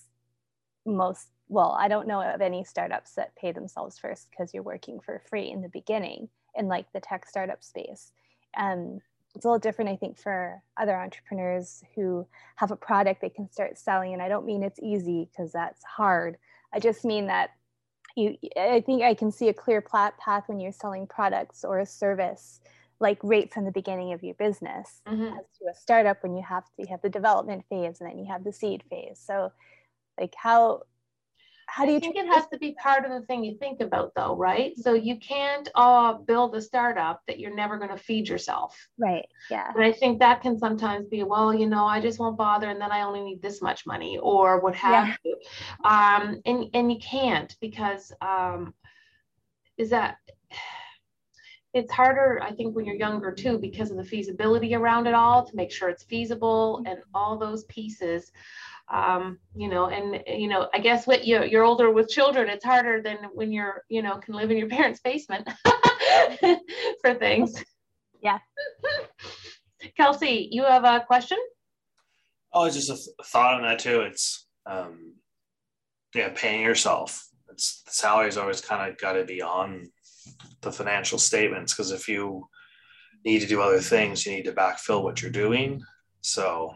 most 0.87 1.27
well 1.49 1.77
i 1.79 1.89
don't 1.89 2.07
know 2.07 2.23
of 2.23 2.41
any 2.41 2.63
startups 2.63 3.15
that 3.15 3.35
pay 3.37 3.53
themselves 3.53 3.99
first 3.99 4.29
because 4.31 4.55
you're 4.55 4.63
working 4.63 5.01
for 5.01 5.21
free 5.29 5.51
in 5.51 5.61
the 5.61 5.69
beginning 5.69 6.29
in 6.55 6.69
like 6.69 6.91
the 6.93 7.01
tech 7.01 7.27
startup 7.27 7.63
space. 7.63 8.13
Um, 8.57 9.01
it's 9.35 9.45
a 9.45 9.49
little 9.49 9.59
different 9.59 9.91
i 9.91 9.97
think 9.97 10.17
for 10.17 10.63
other 10.77 10.97
entrepreneurs 10.97 11.83
who 11.95 12.27
have 12.57 12.71
a 12.71 12.77
product 12.77 13.21
they 13.21 13.29
can 13.29 13.51
start 13.51 13.77
selling 13.77 14.13
and 14.13 14.23
i 14.23 14.29
don't 14.29 14.47
mean 14.47 14.63
it's 14.63 14.81
easy 14.81 15.29
because 15.31 15.51
that's 15.53 15.83
hard. 15.85 16.37
I 16.73 16.79
just 16.81 17.05
mean 17.05 17.27
that 17.27 17.51
you 18.19 18.37
i 18.57 18.81
think 18.81 19.03
i 19.03 19.15
can 19.15 19.31
see 19.31 19.49
a 19.49 19.55
clear 19.55 19.81
path 19.81 20.45
when 20.47 20.61
you're 20.61 20.73
selling 20.73 21.07
products 21.07 21.65
or 21.65 21.79
a 21.79 21.87
service 21.87 22.61
like 23.01 23.19
right 23.23 23.53
from 23.53 23.65
the 23.65 23.71
beginning 23.71 24.13
of 24.13 24.23
your 24.23 24.35
business 24.35 25.01
mm-hmm. 25.07 25.25
as 25.25 25.45
to 25.59 25.67
a 25.71 25.75
startup 25.75 26.23
when 26.23 26.35
you 26.37 26.43
have 26.43 26.65
to 26.65 26.71
you 26.79 26.87
have 26.89 27.03
the 27.03 27.09
development 27.09 27.65
phase 27.69 28.01
and 28.01 28.11
then 28.11 28.19
you 28.19 28.27
have 28.27 28.45
the 28.45 28.53
seed 28.53 28.83
phase 28.91 29.23
so 29.25 29.53
like 30.19 30.35
how 30.37 30.83
how 31.71 31.85
do 31.85 31.93
you 31.93 31.99
I 31.99 32.01
think 32.01 32.17
it 32.17 32.27
has 32.27 32.47
to 32.49 32.59
be 32.59 32.75
part 32.83 33.05
of 33.05 33.11
the 33.11 33.21
thing 33.27 33.45
you 33.45 33.57
think 33.59 33.81
about 33.81 34.13
though, 34.17 34.35
right? 34.35 34.73
So 34.77 34.95
you 34.95 35.19
can't 35.19 35.69
uh, 35.75 36.15
build 36.15 36.57
a 36.57 36.63
startup 36.63 37.21
that 37.27 37.39
you're 37.39 37.55
never 37.55 37.77
going 37.77 37.91
to 37.91 37.97
feed 37.97 38.27
yourself. 38.27 38.89
Right. 38.99 39.27
Yeah. 39.51 39.71
And 39.75 39.85
I 39.85 39.93
think 39.93 40.19
that 40.19 40.41
can 40.41 40.59
sometimes 40.59 41.09
be, 41.09 41.23
well, 41.23 41.53
you 41.53 41.67
know, 41.67 41.85
I 41.85 42.01
just 42.01 42.19
won't 42.19 42.39
bother 42.39 42.71
and 42.71 42.81
then 42.81 42.91
I 42.91 43.03
only 43.03 43.21
need 43.21 43.43
this 43.43 43.61
much 43.61 43.87
money 43.87 44.19
or 44.19 44.61
what 44.61 44.75
have 44.77 45.09
yeah. 45.09 45.15
you. 45.25 45.37
Um, 45.85 46.41
and, 46.47 46.65
and 46.73 46.91
you 46.91 46.99
can't 46.99 47.55
because 47.61 48.13
um, 48.23 48.73
is 49.77 49.91
that 49.91 50.17
it's 51.75 51.93
harder, 51.93 52.41
I 52.43 52.53
think, 52.53 52.75
when 52.75 52.87
you're 52.87 52.97
younger 52.97 53.31
too, 53.31 53.59
because 53.59 53.91
of 53.91 53.99
the 53.99 54.05
feasibility 54.05 54.75
around 54.75 55.07
it 55.07 55.15
all 55.15 55.45
to 55.45 55.55
make 55.55 55.71
sure 55.71 55.91
it's 55.91 56.03
feasible 56.05 56.83
and 56.87 56.99
all 57.15 57.39
those 57.39 57.65
pieces 57.65 58.33
um, 58.91 59.39
you 59.55 59.69
know, 59.69 59.89
and 59.89 60.23
you 60.27 60.49
know, 60.49 60.69
I 60.73 60.79
guess 60.79 61.07
what 61.07 61.27
you 61.27 61.45
you're 61.45 61.65
older 61.65 61.91
with 61.91 62.09
children, 62.09 62.49
it's 62.49 62.65
harder 62.65 63.03
than 63.03 63.19
when 63.35 63.53
you're, 63.53 63.85
you 63.89 64.03
know, 64.03 64.17
can 64.17 64.35
live 64.35 64.51
in 64.51 64.59
your 64.59 64.69
parents' 64.79 65.01
basement 65.01 65.49
for 67.03 67.15
things. 67.15 67.63
Yeah. 68.23 68.39
Kelsey, 69.97 70.49
you 70.51 70.65
have 70.65 70.85
a 70.85 71.05
question? 71.07 71.39
Oh, 72.53 72.65
it's 72.65 72.77
just 72.77 72.91
a 72.91 72.95
th- 72.95 73.17
thought 73.25 73.55
on 73.55 73.63
that 73.63 73.79
too. 73.79 74.01
It's 74.01 74.47
um, 74.67 75.15
yeah, 76.15 76.31
paying 76.35 76.63
yourself. 76.63 77.27
It's 77.51 77.83
the 77.83 77.93
salary's 77.93 78.37
always 78.37 78.61
kind 78.61 78.91
of 78.91 78.99
got 78.99 79.13
to 79.13 79.25
be 79.25 79.43
on 79.43 79.91
the 80.63 80.73
financial 80.73 81.19
statements 81.19 81.75
because 81.75 81.91
if 81.91 82.09
you 82.09 82.49
need 83.25 83.41
to 83.41 83.47
do 83.47 83.61
other 83.61 83.81
things, 83.81 84.25
you 84.25 84.33
need 84.33 84.45
to 84.45 84.53
backfill 84.53 85.03
what 85.03 85.21
you're 85.21 85.31
doing. 85.31 85.83
So 86.23 86.75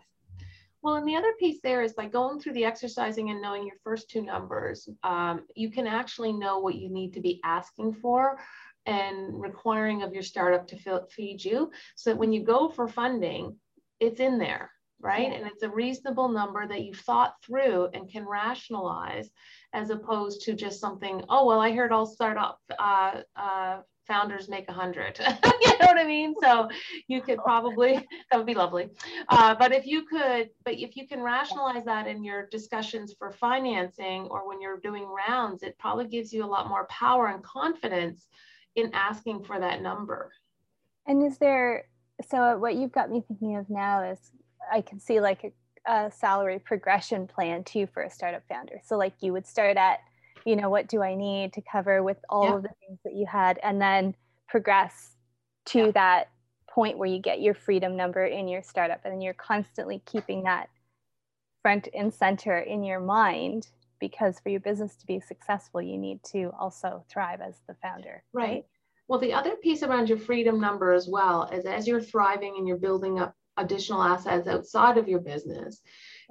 well, 0.83 0.95
and 0.95 1.07
the 1.07 1.17
other 1.17 1.33
piece 1.39 1.61
there 1.63 1.83
is 1.83 1.93
by 1.93 2.07
going 2.07 2.41
through 2.41 2.55
the 2.55 2.65
exercising 2.65 3.31
and 3.31 3.41
knowing 3.41 3.67
your 3.67 3.77
first 3.85 4.11
two 4.11 4.23
numbers, 4.23 4.89
um, 5.05 5.43
you 5.55 5.71
can 5.71 5.87
actually 5.87 6.33
know 6.33 6.59
what 6.59 6.75
you 6.75 6.89
need 6.89 7.13
to 7.15 7.21
be 7.21 7.41
asking 7.45 7.95
for 7.95 8.39
and 8.87 9.41
requiring 9.41 10.03
of 10.03 10.13
your 10.13 10.25
startup 10.25 10.67
to 10.67 11.07
feed 11.09 11.45
you 11.45 11.71
so 11.95 12.11
that 12.11 12.19
when 12.19 12.33
you 12.33 12.43
go 12.43 12.69
for 12.69 12.89
funding, 12.89 13.57
it's 14.01 14.19
in 14.19 14.39
there, 14.39 14.73
right? 15.01 15.31
Yeah. 15.31 15.39
And 15.39 15.47
it's 15.47 15.63
a 15.63 15.71
reasonable 15.71 16.29
number 16.29 16.67
that 16.67 16.83
you've 16.83 16.99
thought 16.99 17.35
through 17.47 17.89
and 17.95 18.11
can 18.11 18.27
rationalize 18.27 19.31
as 19.73 19.91
opposed 19.91 20.43
to 20.43 20.55
just 20.55 20.81
something, 20.81 21.23
oh, 21.29 21.47
well, 21.47 21.61
I 21.61 21.71
heard 21.73 21.93
all 21.93 22.07
startup 22.07 22.59
uh, 22.77 23.21
uh, 23.37 23.79
founders 24.07 24.49
make 24.49 24.69
a 24.69 24.73
hundred. 24.73 25.19
you 25.61 25.79
know 25.79 25.87
what 25.87 25.99
I 25.99 26.05
mean? 26.05 26.35
So 26.43 26.69
you 27.09 27.21
could 27.23 27.39
probably 27.39 28.07
that 28.31 28.37
would 28.37 28.47
be 28.47 28.55
lovely. 28.55 28.89
Uh, 29.29 29.55
but 29.55 29.73
if 29.73 29.87
you 29.87 30.05
could, 30.05 30.51
but 30.65 30.75
if 30.75 30.97
you 30.97 31.07
can 31.07 31.23
rationalize 31.23 31.85
that 31.85 32.07
in 32.07 32.25
your 32.25 32.47
discussions 32.51 33.15
for 33.19 33.31
financing 33.31 34.23
or 34.31 34.47
when 34.49 34.61
you're 34.61 34.81
doing 34.81 35.07
rounds, 35.07 35.63
it 35.63 35.77
probably 35.79 36.07
gives 36.07 36.33
you 36.33 36.45
a 36.45 36.47
lot 36.47 36.69
more 36.69 36.87
power 36.87 37.29
and 37.29 37.43
confidence 37.43 38.27
in 38.77 38.91
asking 38.93 39.45
for 39.45 39.61
that 39.61 39.83
number. 39.83 40.31
And 41.07 41.23
is 41.25 41.39
there 41.39 41.87
so 42.29 42.57
what 42.59 42.77
you've 42.77 42.93
got 42.93 43.11
me 43.11 43.23
thinking 43.27 43.57
of 43.57 43.69
now 43.69 44.03
is 44.03 44.19
I 44.71 44.81
can 44.81 45.01
see 45.01 45.21
like 45.21 45.45
a, 45.45 45.93
a 45.93 46.11
salary 46.11 46.59
progression 46.59 47.27
plan 47.27 47.65
too 47.65 47.87
for 47.93 48.03
a 48.03 48.11
startup 48.11 48.43
founder. 48.49 48.81
So 48.85 48.97
like 48.97 49.15
you 49.21 49.33
would 49.33 49.47
start 49.47 49.77
at 49.77 50.01
you 50.45 50.57
know 50.57 50.71
what 50.71 50.89
do 50.89 51.03
i 51.03 51.15
need 51.15 51.53
to 51.53 51.63
cover 51.63 52.03
with 52.03 52.19
all 52.29 52.45
yeah. 52.45 52.55
of 52.57 52.63
the 52.63 52.71
things 52.81 52.99
that 53.05 53.15
you 53.15 53.27
had 53.27 53.59
and 53.63 53.81
then 53.81 54.15
progress 54.49 55.17
to 55.65 55.87
yeah. 55.87 55.91
that 55.93 56.31
point 56.69 56.97
where 56.99 57.09
you 57.09 57.19
get 57.19 57.41
your 57.41 57.55
freedom 57.55 57.97
number 57.97 58.25
in 58.25 58.49
your 58.49 58.63
startup 58.63 59.05
and 59.05 59.23
you're 59.23 59.35
constantly 59.35 60.03
keeping 60.07 60.45
that 60.45 60.69
front 61.61 61.89
and 61.95 62.13
center 62.13 62.59
in 62.59 62.83
your 62.83 63.01
mind 63.01 63.69
because 64.01 64.41
for 64.41 64.49
your 64.49 64.61
business 64.61 64.97
to 64.97 65.07
be 65.07 65.21
successful 65.21 65.81
you 65.81 65.99
need 65.99 66.23
to 66.25 66.51
also 66.59 67.05
thrive 67.09 67.41
as 67.41 67.55
the 67.69 67.75
founder 67.83 68.23
right, 68.33 68.49
right? 68.49 68.65
well 69.07 69.21
the 69.21 69.33
other 69.33 69.57
piece 69.57 69.83
around 69.83 70.09
your 70.09 70.19
freedom 70.19 70.61
number 70.61 70.93
as 70.93 71.09
well 71.09 71.45
is 71.53 71.67
as 71.67 71.87
you're 71.87 72.01
thriving 72.01 72.55
and 72.57 72.67
you're 72.67 72.79
building 72.79 73.21
up 73.21 73.35
additional 73.59 74.03
assets 74.03 74.49
outside 74.49 74.97
of 74.97 75.09
your 75.09 75.21
business 75.21 75.83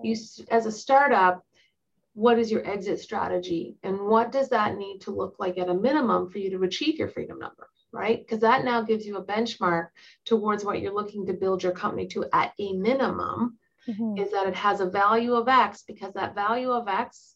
you 0.04 0.16
as 0.50 0.66
a 0.66 0.72
startup 0.72 1.46
what 2.14 2.40
is 2.40 2.52
your 2.52 2.68
exit 2.70 3.00
strategy? 3.00 3.78
And 3.84 4.00
what 4.02 4.32
does 4.32 4.50
that 4.50 4.78
need 4.78 5.00
to 5.02 5.12
look 5.12 5.36
like 5.40 5.58
at 5.58 5.70
a 5.70 5.74
minimum 5.74 6.30
for 6.30 6.40
you 6.40 6.50
to 6.52 6.64
achieve 6.64 7.00
your 7.00 7.10
freedom 7.10 7.40
number 7.40 7.68
right? 7.94 8.20
Because 8.20 8.40
that 8.40 8.64
now 8.64 8.82
gives 8.82 9.06
you 9.06 9.18
a 9.18 9.26
benchmark 9.26 9.90
towards 10.26 10.64
what 10.64 10.82
you're 10.82 10.94
looking 10.94 11.26
to 11.26 11.34
build 11.34 11.64
your 11.64 11.74
company 11.74 12.08
to 12.08 12.26
at 12.34 12.54
a 12.60 12.74
minimum 12.74 13.58
mm-hmm. 13.88 14.18
is 14.18 14.32
that 14.32 14.48
it 14.48 14.56
has 14.56 14.80
a 14.80 14.90
value 14.90 15.34
of 15.34 15.48
x 15.48 15.84
because 15.86 16.14
that 16.14 16.36
value 16.36 16.72
of 16.72 16.88
x 16.88 17.36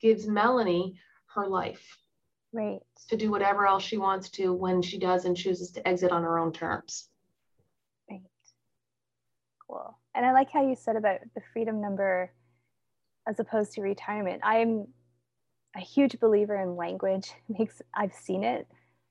gives 0.00 0.26
melanie 0.26 0.98
her 1.34 1.46
life 1.46 1.98
right. 2.52 2.80
to 3.08 3.16
do 3.16 3.30
whatever 3.30 3.66
else 3.66 3.82
she 3.82 3.96
wants 3.96 4.30
to 4.30 4.52
when 4.52 4.82
she 4.82 4.98
does 4.98 5.24
and 5.24 5.36
chooses 5.36 5.70
to 5.72 5.86
exit 5.86 6.12
on 6.12 6.22
her 6.22 6.38
own 6.38 6.52
terms. 6.52 7.08
Right. 8.10 8.22
Cool. 9.66 9.96
And 10.14 10.26
i 10.26 10.32
like 10.32 10.50
how 10.50 10.66
you 10.66 10.74
said 10.74 10.96
about 10.96 11.20
the 11.34 11.40
freedom 11.52 11.80
number 11.80 12.32
as 13.28 13.38
opposed 13.38 13.72
to 13.72 13.82
retirement. 13.82 14.40
I'm 14.44 14.86
a 15.76 15.80
huge 15.80 16.18
believer 16.18 16.60
in 16.60 16.76
language. 16.76 17.32
makes 17.48 17.80
I've 17.94 18.14
seen 18.14 18.44
it. 18.44 18.66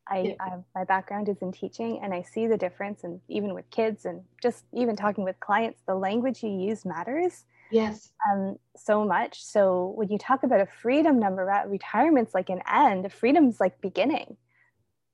I. 0.08 0.36
I 0.39 0.58
my 0.76 0.84
background 0.84 1.30
is 1.30 1.38
in 1.41 1.52
teaching, 1.52 2.00
and 2.04 2.13
I 2.13 2.24
see 2.24 2.48
the 2.48 2.58
difference. 2.58 3.04
And 3.04 3.22
even 3.28 3.54
with 3.54 3.69
kids, 3.69 4.06
and 4.06 4.24
just 4.41 4.65
even 4.74 4.95
talking 4.95 5.24
with 5.24 5.39
clients, 5.39 5.82
the 5.88 5.95
language 5.95 6.43
you 6.43 6.50
use 6.50 6.86
matters. 6.86 7.45
Yes. 7.72 8.12
Um, 8.28 8.58
so 8.76 9.06
much. 9.06 9.43
So 9.43 9.93
when 9.95 10.10
you 10.10 10.17
talk 10.17 10.41
about 10.43 10.62
a 10.62 10.65
freedom 10.65 11.19
number, 11.19 11.45
retirement's 11.67 12.34
like 12.34 12.50
an 12.50 12.62
end. 12.67 13.12
Freedom's 13.13 13.60
like 13.60 13.80
beginning, 13.82 14.38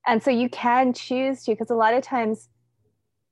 and 0.07 0.23
so 0.23 0.31
you 0.31 0.49
can 0.49 0.93
choose 0.93 1.43
to 1.43 1.51
because 1.51 1.69
a 1.69 1.75
lot 1.75 1.93
of 1.93 2.03
times, 2.03 2.47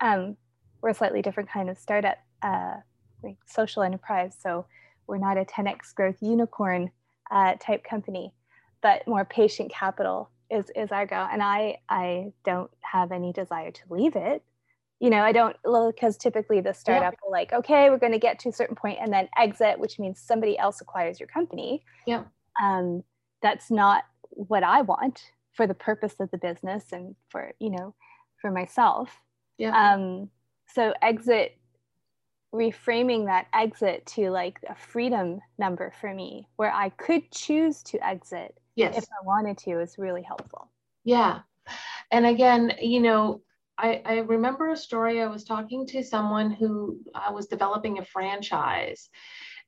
um, 0.02 0.36
we're 0.82 0.90
a 0.90 0.94
slightly 0.94 1.22
different 1.22 1.50
kind 1.50 1.70
of 1.70 1.78
startup, 1.78 2.18
uh, 2.42 2.76
like 3.24 3.38
social 3.46 3.84
enterprise. 3.84 4.36
So 4.42 4.66
we're 5.14 5.20
not 5.20 5.38
a 5.38 5.46
10x 5.46 5.94
growth 5.94 6.18
unicorn 6.22 6.90
uh, 7.30 7.54
type 7.60 7.84
company, 7.84 8.34
but 8.82 9.08
more 9.08 9.24
patient 9.24 9.72
capital 9.72 10.32
is 10.50 10.72
is 10.76 10.92
our 10.92 11.06
goal. 11.06 11.28
And 11.32 11.44
I 11.44 11.78
I 11.88 12.34
don't 12.44 12.72
have 12.82 13.12
any 13.12 13.32
desire 13.32 13.70
to 13.70 13.82
leave 13.92 14.16
it. 14.16 14.44
You 15.00 15.12
know, 15.12 15.22
I 15.22 15.32
don't 15.32 15.56
because 15.64 16.18
typically 16.18 16.62
the 16.62 16.74
startup 16.74 17.14
yeah. 17.14 17.20
will 17.24 17.32
like, 17.32 17.54
okay, 17.54 17.92
we're 17.92 18.00
going 18.00 18.14
to 18.14 18.20
get 18.20 18.40
to 18.40 18.50
a 18.50 18.54
certain 18.54 18.76
point 18.76 18.98
and 19.00 19.14
then 19.14 19.30
exit, 19.38 19.78
which 19.78 20.00
means 20.00 20.20
somebody 20.20 20.58
else 20.58 20.82
acquires 20.82 21.20
your 21.20 21.28
company. 21.28 21.84
Yeah. 22.08 22.24
Um, 22.64 23.04
that's 23.44 23.70
not 23.70 24.06
what 24.32 24.64
I 24.64 24.82
want 24.82 25.32
for 25.52 25.68
the 25.68 25.76
purpose 25.76 26.16
of 26.20 26.32
the 26.32 26.40
business 26.40 26.86
and 26.92 27.16
for 27.30 27.54
you 27.60 27.70
know 27.70 27.94
for 28.42 28.50
myself. 28.50 29.22
Yeah. 29.60 29.94
Um, 29.94 30.32
so 30.74 30.92
exit 31.04 31.56
reframing 32.54 33.26
that 33.26 33.48
exit 33.54 34.06
to 34.06 34.30
like 34.30 34.60
a 34.70 34.76
freedom 34.76 35.40
number 35.58 35.92
for 36.00 36.14
me 36.14 36.48
where 36.56 36.72
I 36.72 36.90
could 36.90 37.32
choose 37.32 37.82
to 37.84 38.06
exit 38.06 38.56
yes. 38.76 38.98
if 38.98 39.06
I 39.06 39.26
wanted 39.26 39.58
to 39.60 39.80
is 39.80 39.98
really 39.98 40.22
helpful. 40.22 40.70
Yeah. 41.04 41.40
And 42.12 42.26
again, 42.26 42.74
you 42.80 43.00
know, 43.00 43.42
I, 43.78 44.02
I 44.06 44.18
remember 44.20 44.70
a 44.70 44.78
story. 44.78 45.22
I 45.22 45.28
was 45.28 45.44
talking 45.44 45.88
to 45.88 46.04
someone 46.04 46.52
who 46.52 47.00
uh, 47.16 47.32
was 47.34 47.48
developing 47.48 47.98
a 47.98 48.06
franchise 48.06 49.10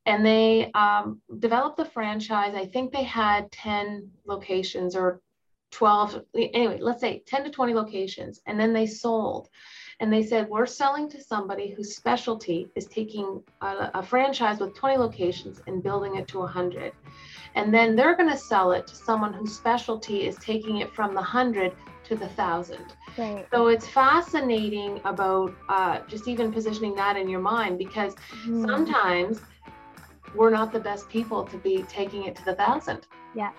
and 0.05 0.23
they 0.23 0.71
um, 0.73 1.21
developed 1.39 1.77
the 1.77 1.85
franchise. 1.85 2.53
I 2.53 2.67
think 2.67 2.91
they 2.91 3.03
had 3.03 3.51
10 3.51 4.09
locations 4.25 4.95
or 4.95 5.21
12, 5.71 6.21
anyway, 6.35 6.77
let's 6.79 7.01
say 7.01 7.23
10 7.25 7.45
to 7.45 7.49
20 7.49 7.73
locations. 7.73 8.39
And 8.45 8.59
then 8.59 8.71
they 8.71 8.85
sold 8.85 9.49
and 9.99 10.11
they 10.11 10.23
said 10.23 10.49
we're 10.49 10.65
selling 10.65 11.09
to 11.09 11.21
somebody 11.21 11.71
whose 11.71 11.95
specialty 11.95 12.69
is 12.75 12.85
taking 12.87 13.41
a, 13.61 13.91
a 13.95 14.03
franchise 14.03 14.59
with 14.59 14.75
20 14.75 14.97
locations 14.97 15.61
and 15.67 15.83
building 15.83 16.15
it 16.15 16.27
to 16.27 16.39
100 16.39 16.93
and 17.55 17.73
then 17.73 17.95
they're 17.95 18.15
going 18.15 18.29
to 18.29 18.37
sell 18.37 18.71
it 18.71 18.85
to 18.87 18.95
someone 18.95 19.33
whose 19.33 19.55
specialty 19.55 20.27
is 20.27 20.35
taking 20.37 20.77
it 20.77 20.93
from 20.93 21.11
the 21.11 21.21
100 21.21 21.73
to 22.03 22.15
the 22.15 22.25
1000 22.25 22.79
right. 23.17 23.47
so 23.51 23.67
it's 23.67 23.87
fascinating 23.87 24.99
about 25.05 25.53
uh, 25.69 25.99
just 26.07 26.27
even 26.27 26.51
positioning 26.51 26.95
that 26.95 27.17
in 27.17 27.29
your 27.29 27.41
mind 27.41 27.77
because 27.77 28.15
mm. 28.45 28.65
sometimes 28.65 29.41
we're 30.35 30.49
not 30.49 30.71
the 30.73 30.79
best 30.79 31.07
people 31.09 31.43
to 31.43 31.57
be 31.57 31.83
taking 31.83 32.25
it 32.25 32.35
to 32.35 32.43
the 32.45 32.53
1000 32.53 33.07
yeah. 33.35 33.51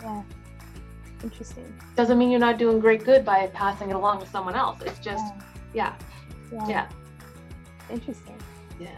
Yeah 0.00 0.22
Interesting. 1.22 1.72
Doesn't 1.96 2.18
mean 2.18 2.30
you're 2.30 2.40
not 2.40 2.58
doing 2.58 2.78
great 2.78 3.04
good 3.04 3.24
by 3.24 3.46
passing 3.48 3.90
it 3.90 3.96
along 3.96 4.20
to 4.20 4.26
someone 4.26 4.54
else. 4.54 4.80
It's 4.82 4.98
just, 4.98 5.24
yeah. 5.74 5.94
Yeah. 6.52 6.58
yeah. 6.58 6.68
yeah. 6.68 6.88
Interesting. 7.90 8.36
Yeah. 8.78 8.88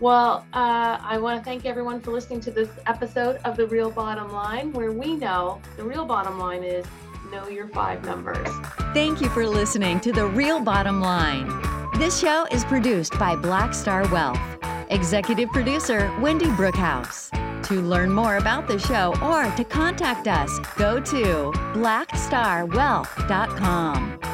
Well, 0.00 0.44
uh, 0.52 0.98
I 1.00 1.18
want 1.18 1.38
to 1.38 1.44
thank 1.44 1.64
everyone 1.64 2.00
for 2.00 2.10
listening 2.10 2.40
to 2.40 2.50
this 2.50 2.68
episode 2.86 3.36
of 3.44 3.56
The 3.56 3.68
Real 3.68 3.90
Bottom 3.90 4.32
Line, 4.32 4.72
where 4.72 4.90
we 4.90 5.14
know 5.14 5.60
the 5.76 5.84
real 5.84 6.04
bottom 6.04 6.38
line 6.40 6.64
is 6.64 6.84
know 7.32 7.48
your 7.48 7.66
five 7.68 8.04
numbers. 8.04 8.48
Thank 8.92 9.20
you 9.20 9.28
for 9.30 9.46
listening 9.46 10.00
to 10.00 10.12
The 10.12 10.26
Real 10.26 10.60
Bottom 10.60 11.00
Line. 11.00 11.48
This 11.98 12.20
show 12.20 12.46
is 12.50 12.64
produced 12.64 13.18
by 13.18 13.34
Black 13.36 13.74
Star 13.74 14.06
Wealth. 14.08 14.38
Executive 14.90 15.48
producer 15.50 16.14
Wendy 16.20 16.46
Brookhouse. 16.46 17.30
To 17.64 17.80
learn 17.80 18.10
more 18.10 18.38
about 18.38 18.66
the 18.66 18.78
show 18.78 19.14
or 19.22 19.44
to 19.56 19.64
contact 19.64 20.26
us, 20.26 20.58
go 20.76 20.98
to 21.00 21.52
blackstarwealth.com. 21.74 24.31